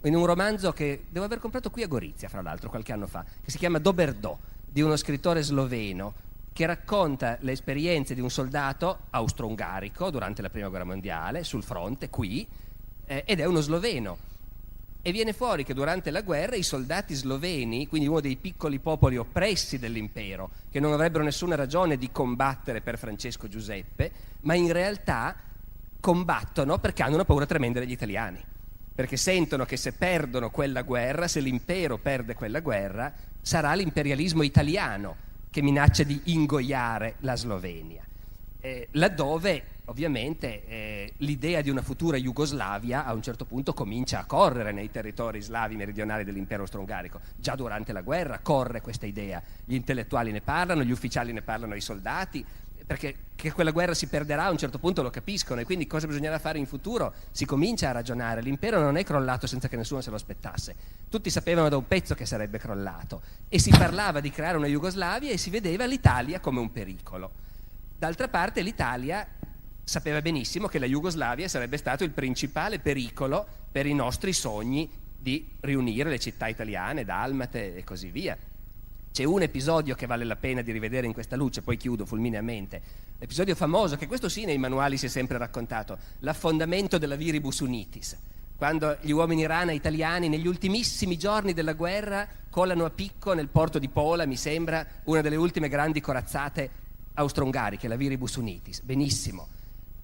in 0.03 0.15
un 0.15 0.25
romanzo 0.25 0.71
che 0.73 1.05
devo 1.09 1.25
aver 1.25 1.39
comprato 1.39 1.69
qui 1.69 1.83
a 1.83 1.87
Gorizia, 1.87 2.29
fra 2.29 2.41
l'altro, 2.41 2.69
qualche 2.69 2.91
anno 2.91 3.07
fa, 3.07 3.23
che 3.43 3.51
si 3.51 3.57
chiama 3.57 3.79
Doberdò, 3.79 4.37
di 4.65 4.81
uno 4.81 4.95
scrittore 4.95 5.41
sloveno 5.43 6.13
che 6.53 6.65
racconta 6.65 7.37
le 7.41 7.51
esperienze 7.51 8.13
di 8.13 8.21
un 8.21 8.29
soldato 8.29 9.01
austro-ungarico 9.09 10.11
durante 10.11 10.41
la 10.41 10.49
prima 10.49 10.69
guerra 10.69 10.85
mondiale 10.85 11.43
sul 11.43 11.63
fronte 11.63 12.09
qui 12.09 12.47
eh, 13.05 13.23
ed 13.25 13.39
è 13.39 13.45
uno 13.45 13.59
sloveno. 13.59 14.31
E 15.01 15.11
viene 15.11 15.33
fuori 15.33 15.65
che 15.65 15.73
durante 15.73 16.11
la 16.11 16.21
guerra 16.21 16.55
i 16.55 16.63
soldati 16.63 17.13
sloveni, 17.13 17.87
quindi 17.87 18.07
uno 18.07 18.21
dei 18.21 18.37
piccoli 18.37 18.79
popoli 18.79 19.17
oppressi 19.17 19.77
dell'impero, 19.77 20.51
che 20.69 20.79
non 20.79 20.93
avrebbero 20.93 21.23
nessuna 21.23 21.55
ragione 21.55 21.97
di 21.97 22.09
combattere 22.09 22.79
per 22.79 22.97
Francesco 22.97 23.49
Giuseppe, 23.49 24.11
ma 24.41 24.53
in 24.53 24.71
realtà 24.71 25.35
combattono 25.99 26.77
perché 26.77 27.03
hanno 27.03 27.15
una 27.15 27.25
paura 27.25 27.45
tremenda 27.45 27.79
degli 27.79 27.91
italiani, 27.91 28.41
perché 28.93 29.17
sentono 29.17 29.65
che 29.65 29.77
se 29.77 29.93
perdono 29.93 30.49
quella 30.49 30.83
guerra, 30.83 31.27
se 31.27 31.39
l'impero 31.39 31.97
perde 31.97 32.35
quella 32.35 32.59
guerra, 32.59 33.13
sarà 33.41 33.73
l'imperialismo 33.73 34.43
italiano 34.43 35.15
che 35.49 35.61
minaccia 35.61 36.03
di 36.03 36.19
ingoiare 36.25 37.15
la 37.19 37.35
Slovenia, 37.35 38.03
eh, 38.59 38.87
laddove 38.91 39.71
ovviamente 39.85 40.65
eh, 40.65 41.13
l'idea 41.17 41.61
di 41.61 41.69
una 41.69 41.81
futura 41.81 42.17
Jugoslavia 42.17 43.05
a 43.05 43.13
un 43.13 43.21
certo 43.21 43.45
punto 43.45 43.73
comincia 43.73 44.19
a 44.19 44.25
correre 44.25 44.71
nei 44.71 44.89
territori 44.89 45.41
slavi 45.41 45.75
meridionali 45.75 46.23
dell'impero 46.23 46.61
austro-ungarico. 46.61 47.19
Già 47.35 47.55
durante 47.55 47.91
la 47.91 48.01
guerra 48.01 48.39
corre 48.39 48.81
questa 48.81 49.05
idea, 49.05 49.41
gli 49.65 49.75
intellettuali 49.75 50.31
ne 50.31 50.41
parlano, 50.41 50.83
gli 50.83 50.91
ufficiali 50.91 51.33
ne 51.33 51.41
parlano 51.41 51.73
ai 51.73 51.81
soldati, 51.81 52.45
perché 52.85 53.15
che 53.35 53.51
quella 53.51 53.71
guerra 53.71 53.93
si 53.93 54.07
perderà 54.07 54.45
a 54.45 54.51
un 54.51 54.57
certo 54.57 54.79
punto 54.79 55.01
lo 55.01 55.09
capiscono 55.09 55.59
e 55.59 55.65
quindi 55.65 55.85
cosa 55.87 56.07
bisognerà 56.07 56.39
fare 56.39 56.59
in 56.59 56.65
futuro 56.65 57.13
si 57.31 57.45
comincia 57.45 57.89
a 57.89 57.91
ragionare. 57.91 58.41
L'impero 58.41 58.79
non 58.79 58.95
è 58.95 59.03
crollato 59.03 59.47
senza 59.47 59.67
che 59.67 59.75
nessuno 59.75 60.01
se 60.01 60.09
lo 60.09 60.15
aspettasse. 60.15 60.75
Tutti 61.09 61.29
sapevano 61.29 61.69
da 61.69 61.77
un 61.77 61.87
pezzo 61.87 62.15
che 62.15 62.25
sarebbe 62.25 62.57
crollato 62.57 63.21
e 63.49 63.59
si 63.59 63.69
parlava 63.71 64.19
di 64.19 64.29
creare 64.29 64.57
una 64.57 64.67
Jugoslavia 64.67 65.31
e 65.31 65.37
si 65.37 65.49
vedeva 65.49 65.85
l'Italia 65.85 66.39
come 66.39 66.59
un 66.59 66.71
pericolo. 66.71 67.31
D'altra 67.97 68.27
parte 68.27 68.61
l'Italia 68.61 69.27
sapeva 69.83 70.21
benissimo 70.21 70.67
che 70.67 70.79
la 70.79 70.85
Jugoslavia 70.85 71.47
sarebbe 71.47 71.77
stato 71.77 72.03
il 72.03 72.11
principale 72.11 72.79
pericolo 72.79 73.45
per 73.71 73.85
i 73.85 73.93
nostri 73.93 74.31
sogni 74.31 74.89
di 75.17 75.47
riunire 75.61 76.09
le 76.09 76.19
città 76.19 76.47
italiane, 76.47 77.03
dalmate 77.03 77.75
e 77.75 77.83
così 77.83 78.09
via. 78.09 78.37
C'è 79.13 79.25
un 79.25 79.43
episodio 79.43 79.93
che 79.93 80.07
vale 80.07 80.23
la 80.23 80.35
pena 80.35 80.63
di 80.63 80.71
rivedere 80.71 81.05
in 81.05 81.13
questa 81.13 81.35
luce, 81.35 81.61
poi 81.61 81.77
chiudo 81.77 82.03
fulmineamente. 82.03 82.81
L'episodio 83.19 83.53
famoso, 83.53 83.95
che 83.95 84.07
questo 84.07 84.27
sì 84.27 84.43
nei 84.43 84.57
manuali 84.57 84.97
si 84.97 85.05
è 85.05 85.09
sempre 85.09 85.37
raccontato, 85.37 85.99
l'affondamento 86.21 86.97
della 86.97 87.15
Viribus 87.15 87.59
Unitis, 87.59 88.17
quando 88.57 88.97
gli 89.01 89.11
uomini 89.11 89.45
rana 89.45 89.71
italiani 89.71 90.29
negli 90.29 90.47
ultimissimi 90.47 91.15
giorni 91.15 91.53
della 91.53 91.73
guerra 91.73 92.27
colano 92.49 92.85
a 92.85 92.89
picco 92.89 93.33
nel 93.33 93.49
porto 93.49 93.77
di 93.77 93.87
Pola, 93.87 94.25
mi 94.25 94.35
sembra, 94.35 94.83
una 95.03 95.21
delle 95.21 95.35
ultime 95.35 95.69
grandi 95.69 96.01
corazzate 96.01 96.71
austro-ungariche, 97.13 97.87
la 97.87 97.95
Viribus 97.95 98.37
Unitis. 98.37 98.81
Benissimo. 98.81 99.47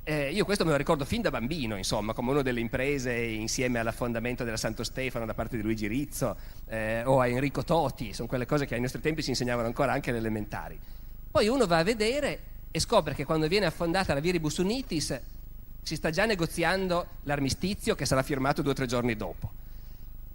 Eh, 0.09 0.31
io 0.31 0.43
questo 0.43 0.65
me 0.65 0.71
lo 0.71 0.75
ricordo 0.75 1.05
fin 1.05 1.21
da 1.21 1.29
bambino, 1.29 1.77
insomma, 1.77 2.13
come 2.13 2.31
una 2.31 2.41
delle 2.41 2.61
imprese 2.61 3.15
insieme 3.15 3.77
all'affondamento 3.77 4.43
della 4.43 4.57
Santo 4.57 4.83
Stefano 4.83 5.27
da 5.27 5.35
parte 5.35 5.55
di 5.55 5.61
Luigi 5.61 5.85
Rizzo 5.85 6.35
eh, 6.65 7.03
o 7.05 7.19
a 7.19 7.27
Enrico 7.27 7.63
Toti, 7.63 8.11
sono 8.11 8.27
quelle 8.27 8.47
cose 8.47 8.65
che 8.65 8.73
ai 8.73 8.81
nostri 8.81 9.01
tempi 9.01 9.21
si 9.21 9.29
insegnavano 9.29 9.67
ancora 9.67 9.91
anche 9.91 10.09
alle 10.09 10.17
elementari. 10.17 10.79
Poi 11.29 11.47
uno 11.47 11.67
va 11.67 11.77
a 11.77 11.83
vedere 11.83 12.39
e 12.71 12.79
scopre 12.79 13.13
che 13.13 13.23
quando 13.23 13.47
viene 13.47 13.67
affondata 13.67 14.15
la 14.15 14.19
Viribus 14.19 14.57
Unitis 14.57 15.21
si 15.83 15.95
sta 15.95 16.09
già 16.09 16.25
negoziando 16.25 17.05
l'armistizio 17.25 17.93
che 17.93 18.07
sarà 18.07 18.23
firmato 18.23 18.63
due 18.63 18.71
o 18.71 18.75
tre 18.75 18.87
giorni 18.87 19.15
dopo. 19.15 19.51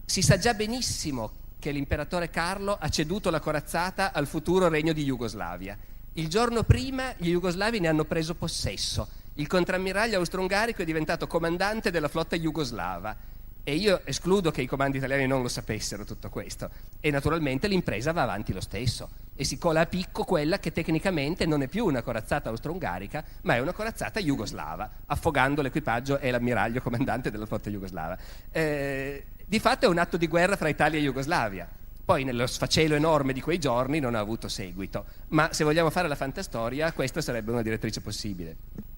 Si 0.04 0.22
sa 0.22 0.38
già 0.38 0.54
benissimo 0.54 1.32
che 1.58 1.72
l'imperatore 1.72 2.30
Carlo 2.30 2.76
ha 2.78 2.88
ceduto 2.90 3.28
la 3.28 3.40
corazzata 3.40 4.12
al 4.12 4.28
futuro 4.28 4.68
regno 4.68 4.92
di 4.92 5.02
Jugoslavia. 5.02 5.76
Il 6.12 6.28
giorno 6.28 6.62
prima 6.62 7.12
gli 7.16 7.30
jugoslavi 7.30 7.80
ne 7.80 7.88
hanno 7.88 8.04
preso 8.04 8.36
possesso. 8.36 9.22
Il 9.36 9.48
contrammiraglio 9.48 10.18
austro-ungarico 10.18 10.82
è 10.82 10.84
diventato 10.84 11.26
comandante 11.26 11.90
della 11.90 12.06
flotta 12.06 12.36
jugoslava 12.36 13.16
e 13.64 13.74
io 13.74 14.02
escludo 14.04 14.52
che 14.52 14.62
i 14.62 14.66
comandi 14.66 14.98
italiani 14.98 15.26
non 15.26 15.42
lo 15.42 15.48
sapessero 15.48 16.04
tutto 16.04 16.28
questo. 16.28 16.70
E 17.00 17.10
naturalmente 17.10 17.66
l'impresa 17.66 18.12
va 18.12 18.22
avanti 18.22 18.52
lo 18.52 18.60
stesso 18.60 19.08
e 19.34 19.42
si 19.42 19.58
cola 19.58 19.80
a 19.80 19.86
picco 19.86 20.22
quella 20.22 20.60
che 20.60 20.70
tecnicamente 20.70 21.46
non 21.46 21.62
è 21.62 21.66
più 21.66 21.84
una 21.84 22.02
corazzata 22.02 22.50
austro-ungarica, 22.50 23.24
ma 23.42 23.56
è 23.56 23.58
una 23.58 23.72
corazzata 23.72 24.20
jugoslava, 24.20 24.88
affogando 25.06 25.62
l'equipaggio 25.62 26.18
e 26.18 26.30
l'ammiraglio 26.30 26.80
comandante 26.80 27.32
della 27.32 27.46
flotta 27.46 27.70
jugoslava. 27.70 28.16
Eh, 28.52 29.24
di 29.44 29.58
fatto 29.58 29.86
è 29.86 29.88
un 29.88 29.98
atto 29.98 30.16
di 30.16 30.28
guerra 30.28 30.54
fra 30.54 30.68
Italia 30.68 31.00
e 31.00 31.02
Jugoslavia. 31.02 31.68
Poi 32.04 32.22
nello 32.22 32.46
sfacelo 32.46 32.94
enorme 32.94 33.32
di 33.32 33.40
quei 33.40 33.58
giorni 33.58 33.98
non 33.98 34.14
ha 34.14 34.20
avuto 34.20 34.46
seguito, 34.46 35.06
ma 35.28 35.52
se 35.52 35.64
vogliamo 35.64 35.90
fare 35.90 36.06
la 36.06 36.14
fantastoria 36.14 36.92
questa 36.92 37.20
sarebbe 37.20 37.50
una 37.50 37.62
direttrice 37.62 38.00
possibile. 38.00 38.93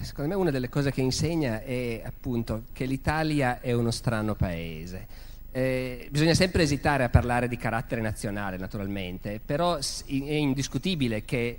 Secondo 0.00 0.34
me 0.34 0.40
una 0.40 0.50
delle 0.50 0.68
cose 0.68 0.90
che 0.90 1.02
insegna 1.02 1.62
è 1.62 2.02
appunto 2.04 2.64
che 2.72 2.86
l'Italia 2.86 3.60
è 3.60 3.72
uno 3.72 3.90
strano 3.90 4.34
paese. 4.34 5.06
Eh, 5.52 6.08
bisogna 6.10 6.34
sempre 6.34 6.62
esitare 6.62 7.04
a 7.04 7.08
parlare 7.08 7.48
di 7.48 7.56
carattere 7.56 8.00
nazionale, 8.00 8.56
naturalmente, 8.56 9.40
però 9.44 9.76
è 9.76 9.82
indiscutibile 10.06 11.24
che 11.24 11.58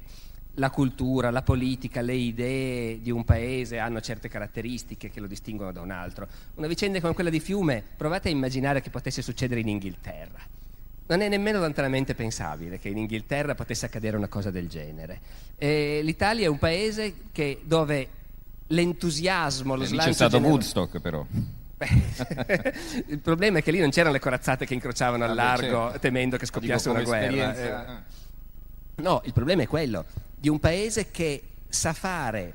la 0.55 0.69
cultura, 0.69 1.31
la 1.31 1.41
politica, 1.41 2.01
le 2.01 2.13
idee 2.13 2.99
di 3.01 3.11
un 3.11 3.23
paese 3.23 3.79
hanno 3.79 4.01
certe 4.01 4.27
caratteristiche 4.27 5.09
che 5.09 5.19
lo 5.19 5.27
distinguono 5.27 5.71
da 5.71 5.81
un 5.81 5.91
altro. 5.91 6.27
Una 6.55 6.67
vicenda 6.67 6.99
come 6.99 7.13
quella 7.13 7.29
di 7.29 7.39
Fiume, 7.39 7.83
provate 7.95 8.29
a 8.29 8.31
immaginare 8.31 8.81
che 8.81 8.89
potesse 8.89 9.21
succedere 9.21 9.61
in 9.61 9.69
Inghilterra. 9.69 10.39
Non 11.09 11.21
è 11.21 11.27
nemmeno 11.27 11.59
lontanamente 11.59 12.13
pensabile 12.13 12.77
che 12.77 12.89
in 12.89 12.97
Inghilterra 12.97 13.55
potesse 13.55 13.87
accadere 13.87 14.15
una 14.15 14.27
cosa 14.27 14.51
del 14.51 14.69
genere. 14.69 15.19
E 15.57 16.01
L'Italia 16.03 16.45
è 16.45 16.47
un 16.47 16.59
paese 16.59 17.15
che, 17.31 17.61
dove 17.63 18.07
l'entusiasmo, 18.67 19.75
lo 19.75 19.85
slancio... 19.85 20.09
C'è 20.09 20.13
stato 20.13 20.35
genero... 20.37 20.51
Woodstock 20.51 20.99
però. 20.99 21.25
il 23.07 23.19
problema 23.19 23.57
è 23.57 23.63
che 23.63 23.71
lì 23.71 23.79
non 23.79 23.89
c'erano 23.89 24.13
le 24.13 24.19
corazzate 24.19 24.67
che 24.67 24.75
incrociavano 24.75 25.23
al 25.23 25.33
largo 25.33 25.85
certo. 25.85 25.99
temendo 25.99 26.37
che 26.37 26.45
scoppiasse 26.45 26.89
Dico, 26.89 27.01
una 27.01 27.03
guerra. 27.03 27.87
Eh. 27.87 29.01
No, 29.01 29.23
il 29.25 29.33
problema 29.33 29.63
è 29.63 29.67
quello 29.67 30.05
di 30.37 30.47
un 30.47 30.59
paese 30.59 31.09
che 31.09 31.41
sa 31.67 31.93
fare 31.93 32.53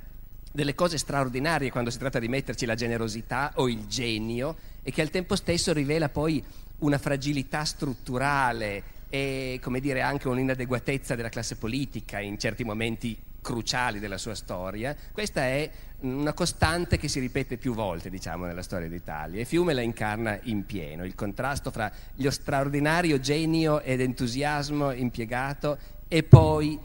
delle 0.53 0.77
cose 0.77 0.97
straordinarie 0.97 1.73
quando 1.73 1.91
si 1.91 1.99
tratta 1.99 2.21
di 2.21 2.29
metterci 2.29 2.67
la 2.67 2.77
generosità 2.77 3.51
o 3.57 3.69
il 3.69 3.89
genio 3.89 4.55
e 4.85 4.93
che 4.93 5.03
al 5.03 5.11
tempo 5.11 5.35
stesso 5.35 5.73
rivela 5.73 6.09
poi 6.09 6.45
una 6.85 6.99
fragilità 6.99 7.65
strutturale 7.65 8.93
e 9.09 9.59
come 9.63 9.81
dire 9.81 10.03
anche 10.03 10.29
un'inadeguatezza 10.29 11.15
della 11.15 11.29
classe 11.29 11.57
politica 11.57 12.21
in 12.21 12.39
certi 12.39 12.65
momenti 12.65 13.17
cruciali 13.41 13.99
della 13.99 14.19
sua 14.19 14.35
storia. 14.35 14.97
Questa 15.13 15.43
è 15.43 15.71
una 16.01 16.33
costante 16.33 16.99
che 16.99 17.09
si 17.09 17.21
ripete 17.21 17.57
più 17.57 17.75
volte, 17.75 18.11
diciamo, 18.11 18.45
nella 18.45 18.63
storia 18.63 18.89
d'Italia 18.89 19.41
e 19.41 19.45
Fiume 19.45 19.73
la 19.73 19.81
incarna 19.83 20.39
in 20.45 20.65
pieno, 20.67 21.05
il 21.05 21.15
contrasto 21.15 21.71
fra 21.71 21.91
lo 22.17 22.31
straordinario 22.31 23.21
genio 23.21 23.81
ed 23.81 24.01
entusiasmo 24.01 24.93
impiegato 24.93 25.79
e 26.09 26.23
poi 26.23 26.79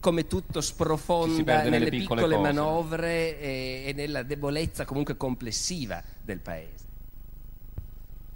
come 0.00 0.26
tutto 0.26 0.60
sprofonda 0.60 1.58
nelle, 1.58 1.70
nelle, 1.70 1.90
piccole, 1.90 2.22
piccole 2.22 2.40
manovre 2.40 3.38
e, 3.40 3.82
e 3.86 3.92
nella 3.92 4.22
debolezza 4.22 4.84
comunque 4.84 5.16
complessiva 5.16 6.02
del 6.22 6.38
paese. 6.38 6.79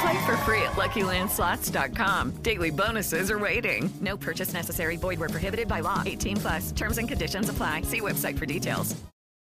Play 0.00 0.26
for 0.26 0.36
free 0.38 0.62
at 0.62 0.72
LuckyLandSlots.com. 0.72 2.30
Daily 2.42 2.70
bonuses 2.70 3.30
are 3.30 3.38
waiting. 3.38 3.92
No 4.00 4.16
purchase 4.16 4.52
necessary. 4.52 4.96
Void 4.96 5.20
were 5.20 5.28
prohibited 5.28 5.68
by 5.68 5.80
law. 5.80 6.02
18 6.04 6.36
plus. 6.38 6.72
Terms 6.72 6.98
and 6.98 7.08
conditions 7.08 7.48
apply. 7.48 7.82
See 7.82 8.00
website 8.00 8.38
for 8.38 8.46
details. 8.46 8.96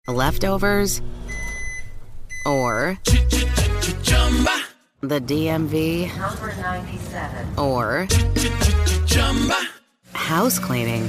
Leftovers 0.09 1.03
or 2.47 2.99
the 5.03 5.21
DMV 5.21 6.16
number 6.19 6.55
97 6.57 7.59
or 7.59 8.09
house 10.12 10.59
cleaning. 10.59 11.09